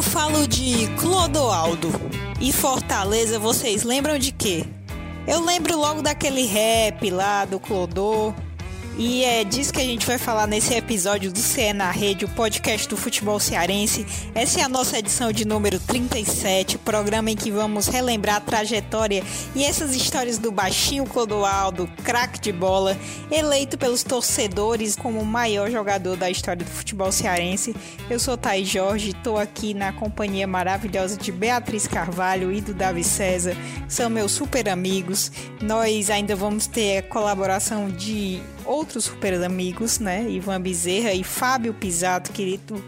eu 0.00 0.02
falo 0.02 0.48
de 0.48 0.86
Clodoaldo 0.98 1.90
e 2.40 2.50
Fortaleza, 2.50 3.38
vocês 3.38 3.82
lembram 3.82 4.16
de 4.18 4.32
quê? 4.32 4.64
Eu 5.26 5.44
lembro 5.44 5.76
logo 5.76 6.00
daquele 6.00 6.46
rap 6.46 7.10
lá 7.10 7.44
do 7.44 7.60
Clodô. 7.60 8.32
E 8.98 9.24
é 9.24 9.44
disso 9.44 9.72
que 9.72 9.80
a 9.80 9.84
gente 9.84 10.06
vai 10.06 10.18
falar 10.18 10.46
nesse 10.46 10.74
episódio 10.74 11.32
do 11.32 11.38
CE 11.38 11.72
na 11.72 11.90
Rede, 11.90 12.24
o 12.24 12.28
podcast 12.28 12.88
do 12.88 12.96
futebol 12.96 13.38
cearense. 13.38 14.04
Essa 14.34 14.60
é 14.60 14.62
a 14.62 14.68
nossa 14.68 14.98
edição 14.98 15.32
de 15.32 15.46
número 15.46 15.78
37, 15.78 16.76
programa 16.78 17.30
em 17.30 17.36
que 17.36 17.50
vamos 17.50 17.86
relembrar 17.86 18.36
a 18.36 18.40
trajetória 18.40 19.22
e 19.54 19.64
essas 19.64 19.94
histórias 19.94 20.38
do 20.38 20.50
baixinho 20.50 21.06
Clodoaldo, 21.06 21.88
craque 22.04 22.40
de 22.40 22.52
bola, 22.52 22.98
eleito 23.30 23.78
pelos 23.78 24.02
torcedores 24.02 24.96
como 24.96 25.20
o 25.20 25.26
maior 25.26 25.70
jogador 25.70 26.16
da 26.16 26.28
história 26.28 26.64
do 26.64 26.70
futebol 26.70 27.10
cearense. 27.10 27.74
Eu 28.10 28.18
sou 28.18 28.36
Thaís 28.36 28.68
Jorge, 28.68 29.10
estou 29.10 29.38
aqui 29.38 29.72
na 29.72 29.92
companhia 29.92 30.46
maravilhosa 30.46 31.16
de 31.16 31.32
Beatriz 31.32 31.86
Carvalho 31.86 32.52
e 32.52 32.60
do 32.60 32.74
Davi 32.74 33.04
César, 33.04 33.56
são 33.88 34.10
meus 34.10 34.32
super 34.32 34.68
amigos. 34.68 35.32
Nós 35.62 36.10
ainda 36.10 36.36
vamos 36.36 36.66
ter 36.66 36.98
a 36.98 37.02
colaboração 37.02 37.88
de 37.88 38.42
outros 38.70 39.04
super 39.04 39.34
amigos, 39.42 39.98
né? 39.98 40.30
Ivan 40.30 40.60
Bezerra 40.60 41.12
e 41.12 41.24
Fábio 41.24 41.74
Pisato, 41.74 42.30
querido, 42.32 42.82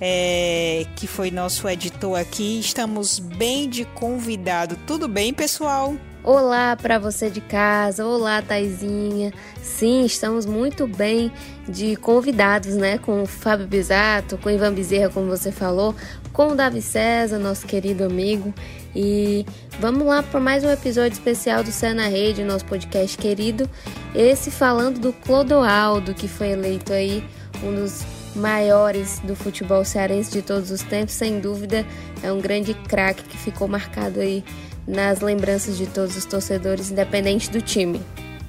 é, 0.00 0.86
que 0.96 1.06
foi 1.06 1.30
nosso 1.30 1.68
editor 1.68 2.18
aqui. 2.18 2.58
Estamos 2.58 3.18
bem 3.18 3.68
de 3.68 3.84
convidado. 3.84 4.76
Tudo 4.86 5.06
bem, 5.06 5.34
pessoal? 5.34 5.94
Olá 6.26 6.74
para 6.74 6.98
você 6.98 7.30
de 7.30 7.40
casa, 7.40 8.04
olá 8.04 8.42
Taizinha. 8.42 9.32
Sim, 9.62 10.04
estamos 10.04 10.44
muito 10.44 10.84
bem 10.84 11.30
de 11.68 11.94
convidados, 11.94 12.74
né? 12.74 12.98
Com 12.98 13.22
o 13.22 13.26
Fábio 13.26 13.64
Bisato, 13.64 14.36
com 14.36 14.48
o 14.48 14.52
Ivan 14.52 14.74
Bezerra, 14.74 15.08
como 15.08 15.28
você 15.28 15.52
falou, 15.52 15.94
com 16.32 16.48
o 16.48 16.54
Davi 16.56 16.82
César, 16.82 17.38
nosso 17.38 17.64
querido 17.64 18.02
amigo. 18.02 18.52
E 18.92 19.46
vamos 19.78 20.04
lá 20.04 20.20
para 20.20 20.40
mais 20.40 20.64
um 20.64 20.70
episódio 20.72 21.12
especial 21.12 21.62
do 21.62 21.70
Cé 21.70 21.94
na 21.94 22.08
Rede, 22.08 22.42
nosso 22.42 22.64
podcast 22.64 23.16
querido. 23.16 23.70
Esse 24.12 24.50
falando 24.50 24.98
do 24.98 25.12
Clodoaldo, 25.12 26.12
que 26.12 26.26
foi 26.26 26.48
eleito 26.48 26.92
aí 26.92 27.22
um 27.62 27.72
dos 27.72 28.04
maiores 28.34 29.20
do 29.20 29.36
futebol 29.36 29.84
cearense 29.84 30.32
de 30.32 30.42
todos 30.42 30.72
os 30.72 30.82
tempos, 30.82 31.14
sem 31.14 31.38
dúvida, 31.38 31.86
é 32.20 32.32
um 32.32 32.40
grande 32.40 32.74
craque 32.74 33.22
que 33.22 33.38
ficou 33.38 33.68
marcado 33.68 34.18
aí 34.18 34.44
nas 34.86 35.20
lembranças 35.20 35.76
de 35.76 35.86
todos 35.86 36.16
os 36.16 36.24
torcedores, 36.24 36.90
independente 36.90 37.50
do 37.50 37.60
time. 37.60 38.00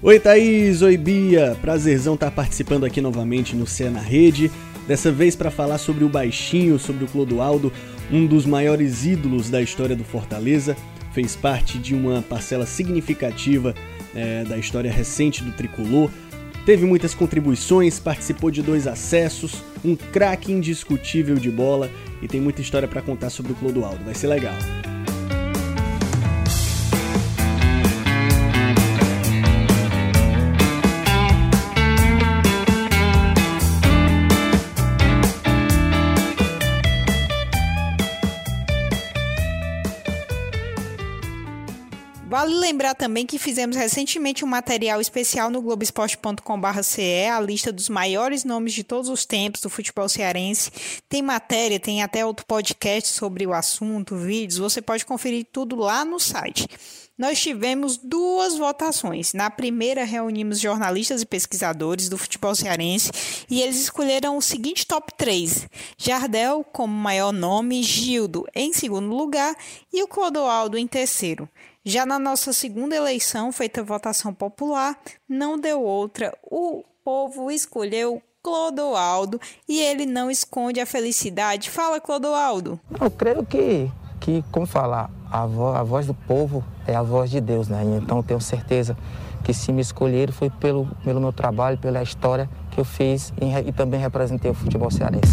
Oi 0.02 0.20
Thaís, 0.20 0.82
oi 0.82 0.96
Bia, 0.96 1.58
prazerzão 1.62 2.14
estar 2.14 2.30
participando 2.30 2.86
aqui 2.86 3.02
novamente 3.02 3.56
no 3.56 3.66
Cé 3.66 3.90
na 3.90 4.00
Rede, 4.00 4.52
dessa 4.88 5.12
vez 5.12 5.36
para 5.36 5.50
falar 5.50 5.80
sobre 5.80 6.04
o 6.04 6.10
Baixinho, 6.10 6.78
sobre 6.78 7.04
o 7.04 7.08
Clodoaldo, 7.08 7.74
um 8.12 8.26
dos 8.26 8.46
maiores 8.46 9.06
ídolos 9.06 9.50
da 9.50 9.62
história 9.62 9.96
do 9.96 10.04
Fortaleza, 10.04 10.78
fez 11.14 11.36
parte 11.36 11.80
de 11.80 11.96
uma 11.96 12.22
parcela 12.22 12.68
significativa 12.68 13.74
é, 14.14 14.44
da 14.44 14.58
história 14.58 14.92
recente 14.92 15.44
do 15.44 15.52
tricolor. 15.52 16.12
Teve 16.64 16.86
muitas 16.86 17.16
contribuições, 17.16 18.00
participou 18.00 18.52
de 18.52 18.62
dois 18.62 18.86
acessos, 18.86 19.64
um 19.84 19.96
craque 19.96 20.52
indiscutível 20.52 21.38
de 21.38 21.50
bola 21.50 21.90
e 22.22 22.28
tem 22.28 22.40
muita 22.40 22.62
história 22.62 22.88
para 22.88 23.02
contar 23.02 23.32
sobre 23.32 23.54
o 23.54 23.56
Clodoaldo. 23.56 24.04
Vai 24.06 24.14
ser 24.14 24.28
legal. 24.28 24.56
Vale 42.38 42.54
lembrar 42.54 42.94
também 42.94 43.26
que 43.26 43.40
fizemos 43.40 43.76
recentemente 43.76 44.46
um 44.46 44.48
material 44.48 45.02
especial 45.02 45.50
no 45.50 45.60
globesport.com.ce, 45.60 47.26
a 47.26 47.40
lista 47.40 47.72
dos 47.72 47.90
maiores 47.90 48.44
nomes 48.44 48.74
de 48.74 48.84
todos 48.84 49.10
os 49.10 49.26
tempos 49.26 49.60
do 49.62 49.72
futebol 49.72 50.08
cearense. 50.08 50.70
Tem 51.10 51.24
matéria, 51.24 51.80
tem 51.80 52.04
até 52.04 52.24
outro 52.24 52.46
podcast 52.46 53.10
sobre 53.10 53.48
o 53.48 53.54
assunto, 53.54 54.16
vídeos, 54.16 54.60
você 54.60 54.84
pode 54.84 55.04
conferir 55.04 55.48
tudo 55.52 55.78
lá 55.78 56.06
no 56.06 56.20
site. 56.20 56.68
Nós 57.18 57.42
tivemos 57.42 57.98
duas 57.98 58.56
votações. 58.56 59.34
Na 59.34 59.50
primeira, 59.50 60.04
reunimos 60.04 60.60
jornalistas 60.60 61.24
e 61.24 61.26
pesquisadores 61.26 62.08
do 62.08 62.20
futebol 62.20 62.54
cearense 62.54 63.10
e 63.50 63.64
eles 63.64 63.82
escolheram 63.82 64.38
o 64.38 64.42
seguinte 64.44 64.86
top 64.86 65.12
3: 65.18 65.68
Jardel 65.98 66.64
como 66.64 66.94
maior 66.94 67.34
nome, 67.34 67.82
Gildo 67.82 68.46
em 68.54 68.72
segundo 68.72 69.08
lugar 69.16 69.56
e 69.92 70.04
o 70.04 70.08
Clodoaldo 70.08 70.78
em 70.78 70.86
terceiro. 70.86 71.50
Já 71.90 72.06
na 72.06 72.20
nossa 72.20 72.52
segunda 72.52 72.98
eleição, 72.98 73.50
feita 73.50 73.82
votação 73.82 74.34
popular, 74.34 75.00
não 75.26 75.58
deu 75.58 75.82
outra. 75.82 76.38
O 76.44 76.84
povo 77.02 77.50
escolheu 77.50 78.22
Clodoaldo 78.44 79.40
e 79.70 79.80
ele 79.80 80.06
não 80.06 80.30
esconde 80.30 80.82
a 80.82 80.86
felicidade. 80.86 81.70
Fala, 81.70 82.02
Clodoaldo. 82.02 82.78
Eu 83.00 83.10
creio 83.10 83.46
que, 83.46 83.90
que 84.20 84.44
como 84.52 84.66
falar, 84.66 85.10
a, 85.32 85.46
vo, 85.46 85.68
a 85.68 85.82
voz 85.82 86.06
do 86.06 86.14
povo 86.14 86.62
é 86.86 86.94
a 86.94 87.02
voz 87.02 87.32
de 87.32 87.40
Deus, 87.40 87.70
né? 87.70 87.82
Então 88.04 88.22
tenho 88.22 88.42
certeza 88.42 88.98
que 89.46 89.54
se 89.54 89.72
me 89.72 89.82
escolheram 89.82 90.34
foi 90.34 90.50
pelo, 90.50 90.90
pelo 91.06 91.22
meu 91.22 91.32
trabalho, 91.32 91.78
pela 91.78 92.04
história 92.04 92.50
que 92.70 92.82
eu 92.82 92.84
fiz 92.84 93.32
e, 93.40 93.70
e 93.70 93.72
também 93.72 93.98
representei 93.98 94.52
o 94.52 94.54
futebol 94.54 94.92
cearense. 94.92 95.32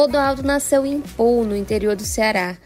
Clodoaldo 0.00 0.42
nasceu 0.42 0.86
em 0.86 0.98
Pou, 0.98 1.44
no 1.44 1.54
interior 1.54 1.94
do 1.94 2.06
Ceará. 2.06 2.56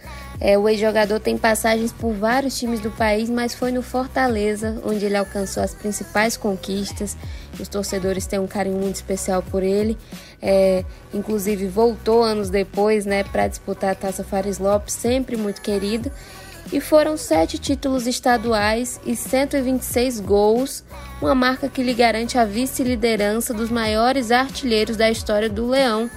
É, 0.41 0.57
o 0.57 0.69
ex-jogador 0.69 1.19
tem 1.19 1.37
passagens 1.37 1.93
por 1.93 2.13
vários 2.13 2.57
times 2.57 2.79
do 2.79 2.93
país, 2.93 3.29
mas 3.29 3.53
foi 3.53 3.73
no 3.73 3.83
Fortaleza 3.83 4.81
onde 4.85 5.05
ele 5.05 5.17
alcançou 5.17 5.61
as 5.61 5.75
principais 5.75 6.37
conquistas. 6.37 7.17
Os 7.59 7.67
torcedores 7.67 8.25
têm 8.25 8.39
um 8.39 8.47
carinho 8.47 8.79
muito 8.79 8.95
especial 8.95 9.43
por 9.43 9.65
ele. 9.65 9.99
É, 10.41 10.85
inclusive 11.13 11.67
voltou 11.67 12.23
anos 12.23 12.51
depois, 12.51 13.05
né, 13.05 13.25
para 13.25 13.49
disputar 13.49 13.91
a 13.91 13.95
Taça 13.97 14.23
Fares 14.23 14.61
Lopes, 14.61 14.95
sempre 14.95 15.37
muito 15.37 15.61
querido. 15.61 16.13
E 16.73 16.81
foram 16.81 17.17
sete 17.17 17.59
títulos 17.59 18.07
estaduais 18.07 19.01
e 19.05 19.17
126 19.17 20.21
gols, 20.21 20.85
uma 21.21 21.35
marca 21.35 21.69
que 21.69 21.83
lhe 21.83 21.95
garante 21.95 22.39
a 22.39 22.45
vice-liderança 22.45 23.53
dos 23.53 23.71
maiores 23.71 24.31
artilheiros 24.31 24.97
da 24.97 25.11
história 25.11 25.51
do 25.51 25.67
Leão 25.67 26.09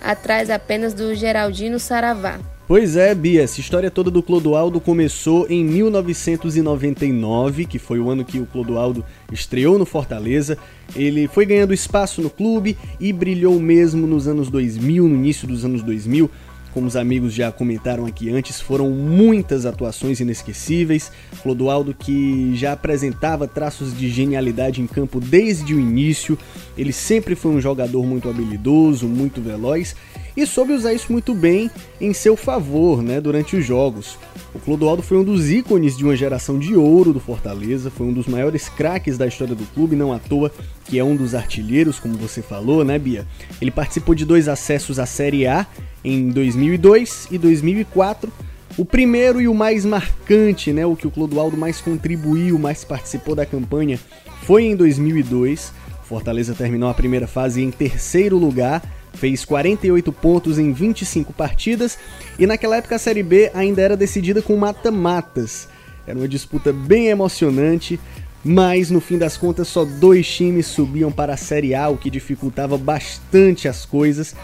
atrás 0.00 0.50
apenas 0.50 0.94
do 0.94 1.14
Geraldino 1.14 1.78
Saravá. 1.78 2.38
Pois 2.70 2.94
é, 2.94 3.12
Bia, 3.16 3.42
essa 3.42 3.58
história 3.58 3.90
toda 3.90 4.12
do 4.12 4.22
Clodoaldo 4.22 4.80
começou 4.80 5.44
em 5.50 5.64
1999, 5.64 7.64
que 7.64 7.80
foi 7.80 7.98
o 7.98 8.08
ano 8.08 8.24
que 8.24 8.38
o 8.38 8.46
Clodoaldo 8.46 9.04
estreou 9.32 9.76
no 9.76 9.84
Fortaleza. 9.84 10.56
Ele 10.94 11.26
foi 11.26 11.44
ganhando 11.44 11.74
espaço 11.74 12.22
no 12.22 12.30
clube 12.30 12.78
e 13.00 13.12
brilhou 13.12 13.58
mesmo 13.58 14.06
nos 14.06 14.28
anos 14.28 14.48
2000, 14.48 15.08
no 15.08 15.16
início 15.16 15.48
dos 15.48 15.64
anos 15.64 15.82
2000. 15.82 16.30
Como 16.72 16.86
os 16.86 16.96
amigos 16.96 17.34
já 17.34 17.50
comentaram 17.50 18.06
aqui 18.06 18.30
antes, 18.30 18.60
foram 18.60 18.90
muitas 18.90 19.66
atuações 19.66 20.20
inesquecíveis. 20.20 21.10
Clodoaldo 21.42 21.92
que 21.92 22.54
já 22.54 22.72
apresentava 22.72 23.48
traços 23.48 23.96
de 23.96 24.08
genialidade 24.08 24.80
em 24.80 24.86
campo 24.86 25.20
desde 25.20 25.74
o 25.74 25.80
início. 25.80 26.38
Ele 26.78 26.92
sempre 26.92 27.34
foi 27.34 27.52
um 27.52 27.60
jogador 27.60 28.04
muito 28.06 28.28
habilidoso, 28.28 29.08
muito 29.08 29.40
veloz 29.40 29.96
e 30.36 30.46
soube 30.46 30.72
usar 30.72 30.92
isso 30.92 31.12
muito 31.12 31.34
bem 31.34 31.70
em 32.00 32.12
seu 32.12 32.36
favor, 32.36 33.02
né, 33.02 33.20
durante 33.20 33.56
os 33.56 33.64
jogos. 33.64 34.18
O 34.54 34.58
Clodoaldo 34.58 35.02
foi 35.02 35.18
um 35.18 35.24
dos 35.24 35.50
ícones 35.50 35.96
de 35.96 36.04
uma 36.04 36.16
geração 36.16 36.58
de 36.58 36.74
ouro 36.74 37.12
do 37.12 37.20
Fortaleza, 37.20 37.90
foi 37.90 38.06
um 38.06 38.12
dos 38.12 38.26
maiores 38.26 38.68
craques 38.68 39.16
da 39.16 39.26
história 39.26 39.54
do 39.54 39.64
clube, 39.74 39.94
não 39.94 40.12
à 40.12 40.18
toa 40.18 40.50
que 40.84 40.98
é 40.98 41.04
um 41.04 41.14
dos 41.14 41.36
artilheiros, 41.36 42.00
como 42.00 42.14
você 42.14 42.42
falou, 42.42 42.84
né, 42.84 42.98
Bia? 42.98 43.24
Ele 43.60 43.70
participou 43.70 44.14
de 44.14 44.24
dois 44.24 44.48
acessos 44.48 44.98
à 44.98 45.06
Série 45.06 45.46
A 45.46 45.66
em 46.04 46.30
2002 46.30 47.28
e 47.30 47.38
2004. 47.38 48.32
O 48.76 48.84
primeiro 48.84 49.40
e 49.40 49.46
o 49.46 49.54
mais 49.54 49.84
marcante, 49.84 50.72
né, 50.72 50.84
o 50.84 50.96
que 50.96 51.06
o 51.06 51.10
Clodoaldo 51.10 51.56
mais 51.56 51.80
contribuiu, 51.80 52.58
mais 52.58 52.84
participou 52.84 53.34
da 53.34 53.46
campanha, 53.46 54.00
foi 54.42 54.64
em 54.64 54.74
2002. 54.74 55.72
Fortaleza 56.04 56.54
terminou 56.54 56.88
a 56.88 56.94
primeira 56.94 57.28
fase 57.28 57.62
em 57.62 57.70
terceiro 57.70 58.36
lugar, 58.36 58.82
fez 59.14 59.44
48 59.44 60.12
pontos 60.12 60.58
em 60.58 60.72
25 60.72 61.32
partidas 61.32 61.98
e 62.38 62.46
naquela 62.46 62.76
época 62.76 62.96
a 62.96 62.98
Série 62.98 63.22
B 63.22 63.50
ainda 63.54 63.82
era 63.82 63.96
decidida 63.96 64.40
com 64.40 64.56
mata-matas. 64.56 65.68
Era 66.06 66.18
uma 66.18 66.28
disputa 66.28 66.72
bem 66.72 67.08
emocionante, 67.08 68.00
mas 68.42 68.90
no 68.90 69.00
fim 69.00 69.18
das 69.18 69.36
contas 69.36 69.68
só 69.68 69.84
dois 69.84 70.28
times 70.28 70.66
subiam 70.66 71.12
para 71.12 71.34
a 71.34 71.36
Série 71.36 71.74
A, 71.74 71.88
o 71.88 71.96
que 71.96 72.10
dificultava 72.10 72.78
bastante 72.78 73.68
as 73.68 73.84
coisas. 73.84 74.34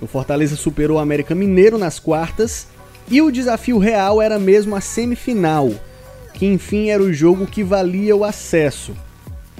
O 0.00 0.06
Fortaleza 0.06 0.56
superou 0.56 0.96
o 0.96 1.00
América 1.00 1.34
Mineiro 1.34 1.78
nas 1.78 1.98
quartas 1.98 2.66
e 3.08 3.22
o 3.22 3.30
desafio 3.30 3.78
real 3.78 4.20
era 4.20 4.38
mesmo 4.38 4.74
a 4.74 4.80
semifinal. 4.80 5.70
que 6.32 6.46
enfim 6.46 6.90
era 6.90 7.00
o 7.00 7.12
jogo 7.12 7.46
que 7.46 7.62
valia 7.62 8.16
o 8.16 8.24
acesso. 8.24 8.92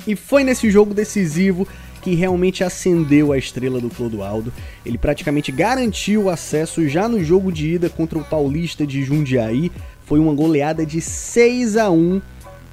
E 0.06 0.16
foi 0.16 0.42
nesse 0.42 0.68
jogo 0.70 0.92
decisivo 0.92 1.68
que 2.04 2.14
realmente 2.14 2.62
acendeu 2.62 3.32
a 3.32 3.38
estrela 3.38 3.80
do 3.80 3.88
Clodoaldo. 3.88 4.52
Ele 4.84 4.98
praticamente 4.98 5.50
garantiu 5.50 6.24
o 6.24 6.28
acesso 6.28 6.86
já 6.86 7.08
no 7.08 7.24
jogo 7.24 7.50
de 7.50 7.70
ida 7.70 7.88
contra 7.88 8.18
o 8.18 8.24
Paulista 8.24 8.86
de 8.86 9.02
Jundiaí. 9.02 9.72
Foi 10.04 10.20
uma 10.20 10.34
goleada 10.34 10.84
de 10.84 11.00
6 11.00 11.78
a 11.78 11.90
1, 11.90 12.20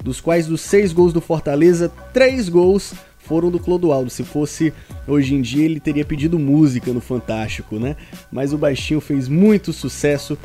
dos 0.04 0.20
quais 0.20 0.46
dos 0.46 0.60
seis 0.60 0.92
gols 0.92 1.14
do 1.14 1.20
Fortaleza, 1.22 1.90
três 2.12 2.50
gols 2.50 2.92
foram 3.16 3.50
do 3.50 3.58
Clodoaldo. 3.58 4.10
Se 4.10 4.22
fosse 4.22 4.70
hoje 5.08 5.34
em 5.34 5.40
dia, 5.40 5.64
ele 5.64 5.80
teria 5.80 6.04
pedido 6.04 6.38
música 6.38 6.92
no 6.92 7.00
Fantástico, 7.00 7.78
né? 7.78 7.96
Mas 8.30 8.52
o 8.52 8.58
Baixinho 8.58 9.00
fez 9.00 9.28
muito 9.28 9.72
sucesso 9.72 10.36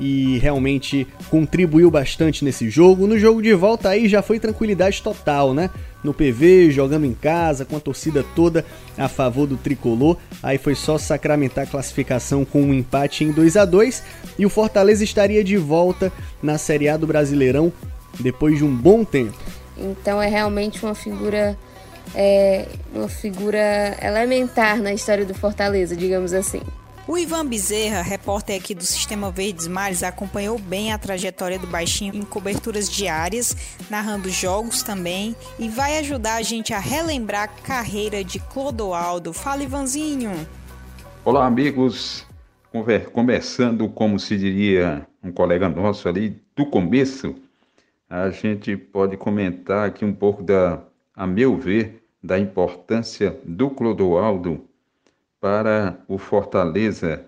e 0.00 0.38
realmente 0.38 1.06
contribuiu 1.30 1.90
bastante 1.90 2.44
nesse 2.44 2.68
jogo. 2.68 3.06
No 3.06 3.18
jogo 3.18 3.42
de 3.42 3.54
volta 3.54 3.88
aí 3.88 4.08
já 4.08 4.22
foi 4.22 4.38
tranquilidade 4.38 5.02
total, 5.02 5.54
né? 5.54 5.70
No 6.04 6.14
PV, 6.14 6.70
jogando 6.70 7.04
em 7.04 7.14
casa, 7.14 7.64
com 7.64 7.76
a 7.76 7.80
torcida 7.80 8.24
toda 8.34 8.64
a 8.96 9.08
favor 9.08 9.46
do 9.46 9.56
tricolor. 9.56 10.16
Aí 10.42 10.58
foi 10.58 10.74
só 10.74 10.98
sacramentar 10.98 11.64
a 11.64 11.66
classificação 11.66 12.44
com 12.44 12.62
um 12.62 12.74
empate 12.74 13.24
em 13.24 13.32
2 13.32 13.56
a 13.56 13.64
2 13.64 14.02
e 14.38 14.46
o 14.46 14.50
Fortaleza 14.50 15.02
estaria 15.02 15.42
de 15.42 15.56
volta 15.56 16.12
na 16.42 16.58
Série 16.58 16.88
A 16.88 16.96
do 16.96 17.06
Brasileirão 17.06 17.72
depois 18.20 18.58
de 18.58 18.64
um 18.64 18.74
bom 18.74 19.04
tempo. 19.04 19.36
Então 19.76 20.22
é 20.22 20.28
realmente 20.28 20.82
uma 20.84 20.94
figura 20.94 21.56
é, 22.14 22.66
uma 22.94 23.08
figura 23.08 23.96
elementar 24.00 24.80
na 24.80 24.92
história 24.92 25.24
do 25.24 25.34
Fortaleza, 25.34 25.96
digamos 25.96 26.32
assim. 26.32 26.62
O 27.08 27.16
Ivan 27.16 27.46
Bezerra, 27.46 28.02
repórter 28.02 28.56
aqui 28.56 28.74
do 28.74 28.82
Sistema 28.82 29.30
Verdes 29.30 29.68
Mares, 29.68 30.02
acompanhou 30.02 30.58
bem 30.58 30.92
a 30.92 30.98
trajetória 30.98 31.56
do 31.56 31.66
Baixinho 31.68 32.12
em 32.12 32.22
coberturas 32.22 32.90
diárias, 32.90 33.56
narrando 33.88 34.28
jogos 34.28 34.82
também, 34.82 35.36
e 35.56 35.68
vai 35.68 36.00
ajudar 36.00 36.34
a 36.34 36.42
gente 36.42 36.74
a 36.74 36.80
relembrar 36.80 37.44
a 37.44 37.62
carreira 37.62 38.24
de 38.24 38.40
Clodoaldo. 38.40 39.32
Fala, 39.32 39.62
Ivanzinho! 39.62 40.32
Olá, 41.24 41.46
amigos! 41.46 42.26
Conversando, 43.12 43.88
como 43.88 44.18
se 44.18 44.36
diria 44.36 45.06
um 45.22 45.30
colega 45.30 45.68
nosso 45.68 46.08
ali, 46.08 46.42
do 46.56 46.66
começo, 46.66 47.36
a 48.10 48.30
gente 48.30 48.76
pode 48.76 49.16
comentar 49.16 49.86
aqui 49.86 50.04
um 50.04 50.12
pouco 50.12 50.42
da, 50.42 50.82
a 51.14 51.24
meu 51.24 51.56
ver, 51.56 52.02
da 52.20 52.36
importância 52.36 53.38
do 53.44 53.70
Clodoaldo 53.70 54.65
para 55.46 55.96
o 56.08 56.18
Fortaleza 56.18 57.24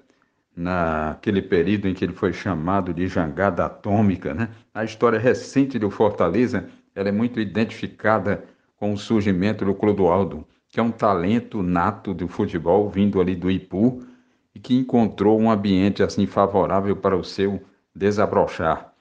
naquele 0.56 1.40
período 1.40 1.86
em 1.86 1.94
que 1.94 2.04
ele 2.04 2.12
foi 2.12 2.32
chamado 2.32 2.92
de 2.92 3.06
jangada 3.06 3.64
atômica. 3.64 4.34
Né? 4.34 4.48
A 4.74 4.82
história 4.82 5.20
recente 5.20 5.78
do 5.78 5.88
Fortaleza 5.88 6.68
ela 6.96 7.10
é 7.10 7.12
muito 7.12 7.38
identificada 7.38 8.44
com 8.74 8.92
o 8.92 8.98
surgimento 8.98 9.64
do 9.64 9.72
Clodoaldo, 9.72 10.44
que 10.68 10.80
é 10.80 10.82
um 10.82 10.90
talento 10.90 11.62
nato 11.62 12.12
do 12.12 12.26
futebol 12.26 12.90
vindo 12.90 13.20
ali 13.20 13.36
do 13.36 13.48
Ipu 13.48 14.04
e 14.52 14.58
que 14.58 14.74
encontrou 14.74 15.38
um 15.38 15.48
ambiente 15.48 16.02
assim 16.02 16.26
favorável 16.26 16.96
para 16.96 17.16
o 17.16 17.22
seu 17.22 17.62
desabrochar. 17.94 18.92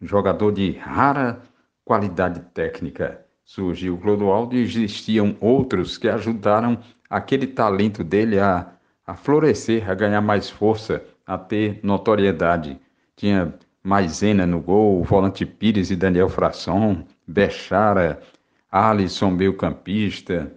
Jogador 0.00 0.52
de 0.52 0.70
rara 0.70 1.42
qualidade 1.84 2.40
técnica. 2.54 3.20
Surgiu 3.44 3.96
o 3.96 3.98
Clodoaldo 3.98 4.56
e 4.56 4.62
existiam 4.62 5.36
outros 5.38 5.98
que 5.98 6.08
ajudaram 6.08 6.78
aquele 7.12 7.46
talento 7.46 8.02
dele 8.02 8.40
a, 8.40 8.72
a 9.06 9.14
florescer, 9.14 9.88
a 9.88 9.94
ganhar 9.94 10.22
mais 10.22 10.48
força, 10.48 11.04
a 11.26 11.36
ter 11.36 11.78
notoriedade. 11.82 12.80
Tinha 13.14 13.54
Maisena 13.82 14.46
no 14.46 14.60
gol, 14.60 15.04
Volante 15.04 15.44
Pires 15.44 15.90
e 15.90 15.96
Daniel 15.96 16.30
Frasson, 16.30 17.04
Bechara, 17.28 18.22
Alisson 18.70 19.30
meio 19.30 19.54
campista, 19.54 20.50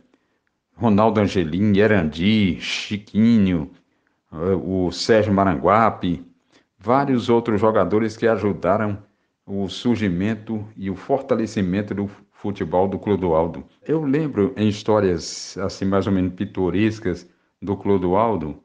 Ronaldo 0.78 1.20
Angelim, 1.20 1.78
Erandi, 1.78 2.58
Chiquinho, 2.62 3.72
eh, 4.32 4.56
o 4.56 4.92
Sérgio 4.92 5.34
Maranguape, 5.34 6.26
vários 6.80 7.28
outros 7.28 7.60
jogadores 7.60 8.16
que 8.16 8.28
ajudaram 8.28 8.98
o 9.46 9.68
surgimento 9.68 10.66
e 10.78 10.90
o 10.90 10.96
fortalecimento 10.96 11.94
do 11.94 12.10
futebol 12.46 12.88
do 12.88 13.00
Clodoaldo. 13.00 13.64
Eu 13.88 14.04
lembro 14.04 14.54
em 14.56 14.68
histórias 14.68 15.58
assim 15.58 15.84
mais 15.84 16.06
ou 16.06 16.14
menos 16.14 16.34
pitorescas 16.34 17.28
do 17.60 17.76
Clodoaldo, 17.76 18.56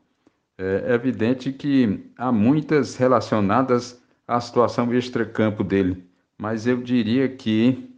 é 0.59 0.93
evidente 0.93 1.50
que 1.50 2.12
há 2.19 2.31
muitas 2.31 2.94
relacionadas 2.97 3.99
à 4.29 4.38
situação 4.38 4.93
extracampo 4.94 5.65
dele, 5.65 6.05
mas 6.37 6.67
eu 6.67 6.77
diria 6.82 7.27
que 7.27 7.88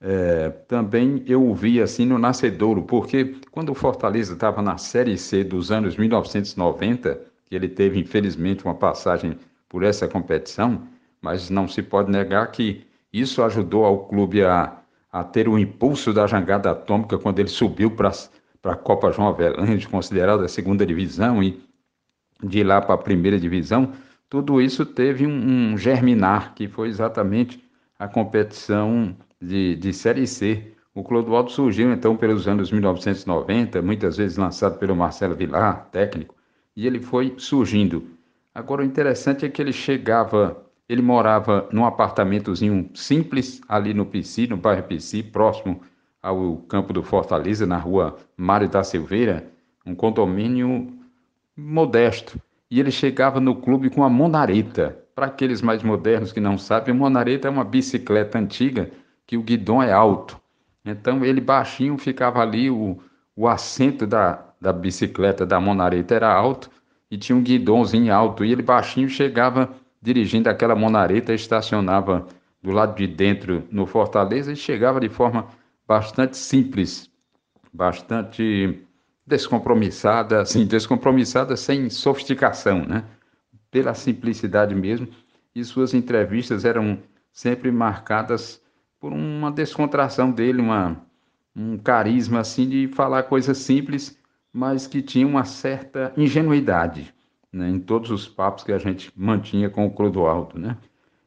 é, 0.00 0.48
também 0.66 1.22
eu 1.26 1.46
o 1.46 1.54
vi 1.54 1.82
assim 1.82 2.06
no 2.06 2.18
nascedouro, 2.18 2.82
porque 2.82 3.36
quando 3.50 3.68
o 3.68 3.74
Fortaleza 3.74 4.32
estava 4.32 4.62
na 4.62 4.78
Série 4.78 5.18
C 5.18 5.44
dos 5.44 5.70
anos 5.70 5.98
1990, 5.98 7.20
que 7.44 7.54
ele 7.54 7.68
teve 7.68 8.00
infelizmente 8.00 8.64
uma 8.64 8.74
passagem 8.74 9.36
por 9.68 9.82
essa 9.82 10.08
competição, 10.08 10.82
mas 11.20 11.50
não 11.50 11.68
se 11.68 11.82
pode 11.82 12.10
negar 12.10 12.50
que 12.50 12.86
isso 13.12 13.42
ajudou 13.42 13.84
ao 13.84 14.06
clube 14.06 14.42
a 14.42 14.78
a 15.18 15.24
ter 15.24 15.48
o 15.48 15.58
impulso 15.58 16.12
da 16.12 16.26
jangada 16.26 16.70
atômica 16.70 17.16
quando 17.16 17.38
ele 17.38 17.48
subiu 17.48 17.90
para 17.90 18.12
a 18.64 18.76
Copa 18.76 19.10
João 19.10 19.28
Avelange, 19.28 19.88
considerada 19.88 20.44
a 20.44 20.48
segunda 20.48 20.84
divisão, 20.84 21.42
e 21.42 21.58
de 22.42 22.62
lá 22.62 22.82
para 22.82 22.96
a 22.96 22.98
primeira 22.98 23.40
divisão, 23.40 23.92
tudo 24.28 24.60
isso 24.60 24.84
teve 24.84 25.26
um, 25.26 25.72
um, 25.72 25.78
germinar, 25.78 26.54
que 26.54 26.68
foi 26.68 26.88
exatamente 26.88 27.64
a 27.98 28.06
competição 28.06 29.16
de, 29.40 29.76
de 29.76 29.90
Série 29.94 30.26
C. 30.26 30.74
O 30.94 31.02
Clodoaldo 31.02 31.50
surgiu 31.50 31.90
então 31.90 32.14
pelos 32.14 32.46
anos 32.46 32.70
1990, 32.70 33.80
muitas 33.80 34.18
vezes 34.18 34.36
lançado 34.36 34.78
pelo 34.78 34.94
Marcelo 34.94 35.34
Vilar, 35.34 35.88
técnico, 35.90 36.34
e 36.76 36.86
ele 36.86 37.00
foi 37.00 37.32
surgindo. 37.38 38.06
Agora 38.54 38.82
o 38.82 38.84
interessante 38.84 39.46
é 39.46 39.48
que 39.48 39.62
ele 39.62 39.72
chegava 39.72 40.65
ele 40.88 41.02
morava 41.02 41.68
num 41.72 41.84
apartamentozinho 41.84 42.90
simples 42.94 43.60
ali 43.68 43.92
no 43.92 44.06
PC, 44.06 44.46
no 44.46 44.56
bairro 44.56 44.84
PC, 44.84 45.22
próximo 45.24 45.80
ao 46.22 46.56
campo 46.68 46.92
do 46.92 47.02
Fortaleza, 47.02 47.66
na 47.66 47.76
rua 47.76 48.16
Mário 48.36 48.68
da 48.68 48.82
Silveira, 48.82 49.46
um 49.84 49.94
condomínio 49.94 50.92
modesto. 51.56 52.40
E 52.70 52.80
ele 52.80 52.90
chegava 52.90 53.40
no 53.40 53.54
clube 53.54 53.90
com 53.90 54.02
a 54.02 54.08
monareta. 54.08 54.98
Para 55.14 55.26
aqueles 55.26 55.62
mais 55.62 55.82
modernos 55.82 56.32
que 56.32 56.40
não 56.40 56.58
sabem, 56.58 56.94
a 56.94 56.98
monareta 56.98 57.48
é 57.48 57.50
uma 57.50 57.64
bicicleta 57.64 58.38
antiga 58.38 58.90
que 59.26 59.36
o 59.36 59.42
guidão 59.42 59.82
é 59.82 59.92
alto. 59.92 60.38
Então 60.84 61.24
ele 61.24 61.40
baixinho 61.40 61.96
ficava 61.96 62.40
ali, 62.40 62.70
o, 62.70 62.98
o 63.34 63.48
assento 63.48 64.06
da, 64.06 64.44
da 64.60 64.72
bicicleta 64.72 65.46
da 65.46 65.60
monareta 65.60 66.14
era 66.14 66.32
alto 66.32 66.70
e 67.10 67.16
tinha 67.16 67.36
um 67.36 67.42
guidãozinho 67.42 68.12
alto. 68.12 68.44
E 68.44 68.52
ele 68.52 68.62
baixinho 68.62 69.08
chegava 69.08 69.70
dirigindo 70.00 70.48
aquela 70.48 70.74
monareta, 70.74 71.34
estacionava 71.34 72.26
do 72.62 72.70
lado 72.70 72.96
de 72.96 73.06
dentro 73.06 73.64
no 73.70 73.86
Fortaleza 73.86 74.52
e 74.52 74.56
chegava 74.56 75.00
de 75.00 75.08
forma 75.08 75.46
bastante 75.86 76.36
simples, 76.36 77.10
bastante 77.72 78.82
descompromissada, 79.26 80.40
assim, 80.40 80.66
descompromissada 80.66 81.56
sem 81.56 81.90
sofisticação, 81.90 82.84
né? 82.84 83.04
Pela 83.70 83.94
simplicidade 83.94 84.74
mesmo. 84.74 85.08
E 85.54 85.64
suas 85.64 85.94
entrevistas 85.94 86.64
eram 86.64 86.98
sempre 87.32 87.70
marcadas 87.70 88.60
por 89.00 89.12
uma 89.12 89.50
descontração 89.50 90.30
dele, 90.30 90.60
uma, 90.60 90.96
um 91.54 91.76
carisma 91.78 92.40
assim 92.40 92.68
de 92.68 92.88
falar 92.88 93.24
coisas 93.24 93.58
simples, 93.58 94.18
mas 94.52 94.86
que 94.86 95.02
tinha 95.02 95.26
uma 95.26 95.44
certa 95.44 96.12
ingenuidade 96.16 97.14
né, 97.56 97.70
em 97.70 97.80
todos 97.80 98.10
os 98.10 98.28
papos 98.28 98.62
que 98.62 98.72
a 98.72 98.78
gente 98.78 99.10
mantinha 99.16 99.70
com 99.70 99.86
o 99.86 99.90
Clodoaldo. 99.90 100.58
Né? 100.58 100.76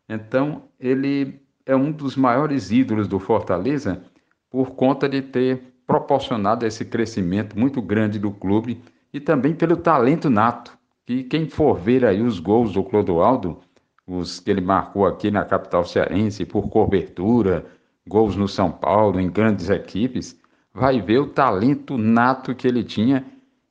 Então, 0.07 0.63
ele 0.79 1.41
é 1.65 1.75
um 1.75 1.91
dos 1.91 2.15
maiores 2.15 2.71
ídolos 2.71 3.07
do 3.07 3.19
Fortaleza 3.19 4.03
por 4.49 4.71
conta 4.71 5.09
de 5.09 5.21
ter 5.21 5.61
proporcionado 5.85 6.65
esse 6.65 6.85
crescimento 6.85 7.57
muito 7.57 7.81
grande 7.81 8.19
do 8.19 8.31
clube 8.31 8.81
e 9.11 9.19
também 9.19 9.55
pelo 9.55 9.75
talento 9.75 10.29
nato. 10.29 10.77
Que 11.05 11.23
quem 11.23 11.49
for 11.49 11.75
ver 11.75 12.05
aí 12.05 12.21
os 12.21 12.39
gols 12.39 12.73
do 12.73 12.83
Clodoaldo, 12.83 13.59
os 14.05 14.39
que 14.39 14.51
ele 14.51 14.61
marcou 14.61 15.07
aqui 15.07 15.31
na 15.31 15.43
capital 15.43 15.83
cearense 15.83 16.45
por 16.45 16.69
cobertura, 16.69 17.65
gols 18.07 18.35
no 18.35 18.47
São 18.47 18.71
Paulo, 18.71 19.19
em 19.19 19.29
grandes 19.29 19.69
equipes, 19.69 20.39
vai 20.71 21.01
ver 21.01 21.19
o 21.19 21.27
talento 21.27 21.97
nato 21.97 22.53
que 22.53 22.67
ele 22.67 22.83
tinha 22.83 23.25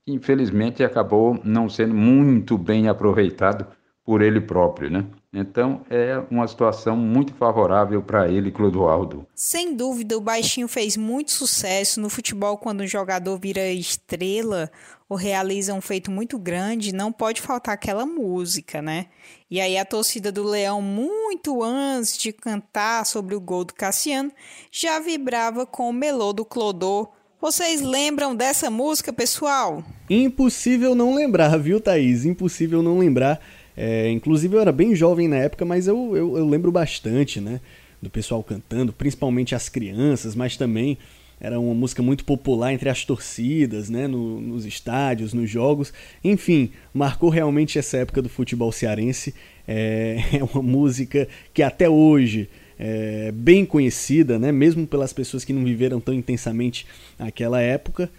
infelizmente 0.08 0.82
acabou 0.82 1.38
não 1.44 1.68
sendo 1.68 1.94
muito 1.94 2.56
bem 2.58 2.88
aproveitado 2.88 3.66
por 4.04 4.22
ele 4.22 4.40
próprio, 4.40 4.90
né? 4.90 5.04
Então 5.30 5.82
é 5.90 6.18
uma 6.30 6.48
situação 6.48 6.96
muito 6.96 7.34
favorável 7.34 8.02
para 8.02 8.26
ele, 8.26 8.50
Clodoaldo. 8.50 9.26
Sem 9.34 9.76
dúvida, 9.76 10.16
o 10.16 10.20
Baixinho 10.20 10.66
fez 10.66 10.96
muito 10.96 11.30
sucesso 11.30 12.00
no 12.00 12.08
futebol 12.08 12.56
quando 12.56 12.80
o 12.80 12.86
jogador 12.86 13.38
vira 13.38 13.70
estrela 13.70 14.70
ou 15.08 15.16
realiza 15.16 15.74
um 15.74 15.80
feito 15.82 16.10
muito 16.10 16.38
grande, 16.38 16.94
não 16.94 17.12
pode 17.12 17.42
faltar 17.42 17.74
aquela 17.74 18.06
música, 18.06 18.80
né? 18.80 19.06
E 19.50 19.60
aí 19.60 19.76
a 19.76 19.84
torcida 19.84 20.32
do 20.32 20.42
Leão, 20.42 20.80
muito 20.80 21.62
antes 21.62 22.16
de 22.16 22.32
cantar 22.32 23.04
sobre 23.04 23.34
o 23.34 23.40
gol 23.40 23.64
do 23.66 23.74
Cassiano, 23.74 24.32
já 24.72 24.98
vibrava 24.98 25.66
com 25.66 25.90
o 25.90 25.92
melô 25.92 26.32
do 26.32 26.46
Clodô. 26.46 27.08
Vocês 27.40 27.80
lembram 27.80 28.34
dessa 28.34 28.68
música, 28.68 29.12
pessoal? 29.12 29.84
Impossível 30.10 30.92
não 30.96 31.14
lembrar, 31.14 31.56
viu, 31.56 31.80
Thaís? 31.80 32.24
Impossível 32.24 32.82
não 32.82 32.98
lembrar. 32.98 33.40
É, 33.76 34.10
inclusive 34.10 34.56
eu 34.56 34.60
era 34.60 34.72
bem 34.72 34.92
jovem 34.96 35.28
na 35.28 35.36
época, 35.36 35.64
mas 35.64 35.86
eu, 35.86 36.16
eu, 36.16 36.36
eu, 36.36 36.48
lembro 36.48 36.72
bastante, 36.72 37.40
né? 37.40 37.60
Do 38.02 38.10
pessoal 38.10 38.42
cantando, 38.42 38.92
principalmente 38.92 39.54
as 39.54 39.68
crianças, 39.68 40.34
mas 40.34 40.56
também 40.56 40.98
era 41.40 41.60
uma 41.60 41.74
música 41.74 42.02
muito 42.02 42.24
popular 42.24 42.72
entre 42.72 42.88
as 42.88 43.04
torcidas, 43.04 43.88
né? 43.88 44.08
No, 44.08 44.40
nos 44.40 44.66
estádios, 44.66 45.32
nos 45.32 45.48
jogos. 45.48 45.92
Enfim, 46.24 46.72
marcou 46.92 47.30
realmente 47.30 47.78
essa 47.78 47.98
época 47.98 48.20
do 48.20 48.28
futebol 48.28 48.72
cearense. 48.72 49.32
É, 49.66 50.16
é 50.40 50.42
uma 50.42 50.60
música 50.60 51.28
que 51.54 51.62
até 51.62 51.88
hoje 51.88 52.50
é 52.78 53.32
bem 53.32 53.66
conhecida, 53.66 54.38
né? 54.38 54.52
Mesmo 54.52 54.86
pelas 54.86 55.12
pessoas 55.12 55.44
que 55.44 55.52
não 55.52 55.64
viveram 55.64 56.00
tão 56.00 56.14
intensamente 56.14 56.86
aquela 57.18 57.60
época. 57.60 58.10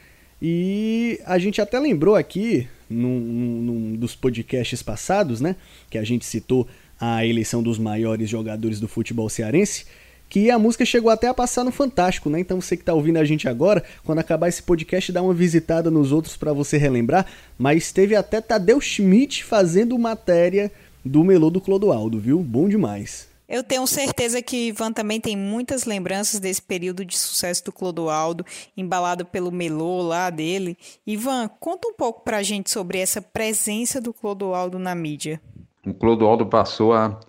E 0.42 1.20
a 1.26 1.38
gente 1.38 1.62
até 1.62 1.80
lembrou 1.80 2.16
aqui, 2.16 2.68
num, 2.90 3.20
num, 3.20 3.96
dos 3.96 4.16
podcasts 4.16 4.82
passados, 4.84 5.40
né? 5.40 5.56
Que 5.90 5.98
a 5.98 6.04
gente 6.04 6.26
citou 6.26 6.68
a 7.00 7.26
eleição 7.26 7.64
dos 7.64 7.78
maiores 7.78 8.30
jogadores 8.30 8.80
do 8.80 8.88
futebol 8.88 9.30
cearense, 9.30 9.86
que 10.30 10.52
a 10.52 10.60
música 10.60 10.86
chegou 10.86 11.10
até 11.10 11.28
a 11.28 11.34
passar 11.34 11.64
no 11.64 11.72
Fantástico, 11.72 12.30
né? 12.30 12.40
Então 12.40 12.60
você 12.60 12.76
que 12.76 12.84
está 12.84 12.94
ouvindo 12.94 13.18
a 13.18 13.24
gente 13.24 13.48
agora, 13.48 13.84
quando 14.04 14.20
acabar 14.20 14.50
esse 14.50 14.62
podcast, 14.62 15.12
dá 15.12 15.22
uma 15.22 15.34
visitada 15.34 15.90
nos 15.90 16.12
outros 16.12 16.36
para 16.36 16.54
você 16.54 16.78
relembrar. 16.78 17.26
Mas 17.58 17.92
teve 17.92 18.16
até 18.16 18.42
Tadeu 18.42 18.80
Schmidt 18.80 19.44
fazendo 19.44 19.98
matéria 19.98 20.72
do 21.04 21.24
Melô 21.24 21.50
do 21.50 21.62
Clodoaldo, 21.62 22.20
viu? 22.20 22.40
Bom 22.42 22.68
demais. 22.68 23.30
Eu 23.50 23.64
tenho 23.64 23.88
certeza 23.88 24.44
que 24.44 24.68
Ivan 24.68 24.92
também 24.92 25.20
tem 25.20 25.36
muitas 25.36 25.86
lembranças 25.86 26.40
desse 26.40 26.62
período 26.62 27.04
de 27.04 27.18
sucesso 27.18 27.66
do 27.66 27.72
Clodoaldo, 27.72 28.46
embalado 28.78 29.26
pelo 29.26 29.52
melô 29.52 30.04
lá 30.04 30.30
dele. 30.30 30.78
Ivan, 31.06 31.50
conta 31.60 31.88
um 31.88 31.94
pouco 31.96 32.24
pra 32.24 32.44
gente 32.44 32.70
sobre 32.70 33.00
essa 33.00 33.20
presença 33.24 34.00
do 34.00 34.14
Clodoaldo 34.14 34.78
na 34.78 34.94
mídia. 34.94 35.42
O 35.84 35.96
Clodoaldo 35.96 36.46
passou 36.46 36.94
a, 36.94 37.20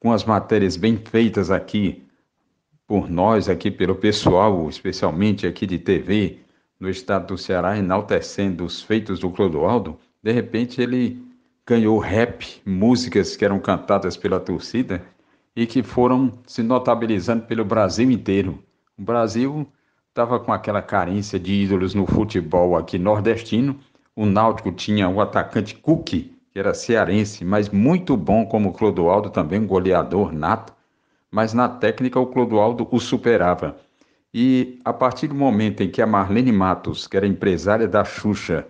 com 0.00 0.12
as 0.12 0.24
matérias 0.24 0.76
bem 0.76 0.96
feitas 0.96 1.48
aqui 1.48 2.02
por 2.84 3.08
nós, 3.08 3.48
aqui 3.48 3.70
pelo 3.70 3.94
pessoal, 3.94 4.68
especialmente 4.68 5.46
aqui 5.46 5.64
de 5.64 5.78
TV, 5.78 6.38
no 6.80 6.90
estado 6.90 7.28
do 7.28 7.38
Ceará, 7.38 7.78
enaltecendo 7.78 8.64
os 8.64 8.82
feitos 8.82 9.20
do 9.20 9.30
Clodoaldo. 9.30 9.96
De 10.20 10.32
repente 10.32 10.82
ele 10.82 11.22
ganhou 11.64 11.98
rap, 12.00 12.60
músicas 12.66 13.36
que 13.36 13.44
eram 13.44 13.60
cantadas 13.60 14.16
pela 14.16 14.40
torcida 14.40 15.00
e 15.58 15.66
que 15.66 15.82
foram 15.82 16.32
se 16.46 16.62
notabilizando 16.62 17.42
pelo 17.42 17.64
Brasil 17.64 18.08
inteiro. 18.12 18.62
O 18.96 19.02
Brasil 19.02 19.66
estava 20.08 20.38
com 20.38 20.52
aquela 20.52 20.80
carência 20.80 21.36
de 21.36 21.52
ídolos 21.52 21.94
no 21.94 22.06
futebol 22.06 22.76
aqui 22.76 22.96
nordestino. 22.96 23.76
O 24.14 24.24
Náutico 24.24 24.70
tinha 24.70 25.08
o 25.08 25.20
atacante 25.20 25.74
Cook, 25.74 26.10
que 26.10 26.32
era 26.54 26.72
cearense, 26.72 27.44
mas 27.44 27.70
muito 27.70 28.16
bom 28.16 28.46
como 28.46 28.72
Clodoaldo, 28.72 29.30
também 29.30 29.58
um 29.58 29.66
goleador 29.66 30.32
nato. 30.32 30.72
Mas 31.28 31.52
na 31.52 31.68
técnica 31.68 32.20
o 32.20 32.28
Clodoaldo 32.28 32.86
o 32.88 33.00
superava. 33.00 33.76
E 34.32 34.78
a 34.84 34.92
partir 34.92 35.26
do 35.26 35.34
momento 35.34 35.82
em 35.82 35.90
que 35.90 36.00
a 36.00 36.06
Marlene 36.06 36.52
Matos, 36.52 37.08
que 37.08 37.16
era 37.16 37.26
empresária 37.26 37.88
da 37.88 38.04
Xuxa, 38.04 38.64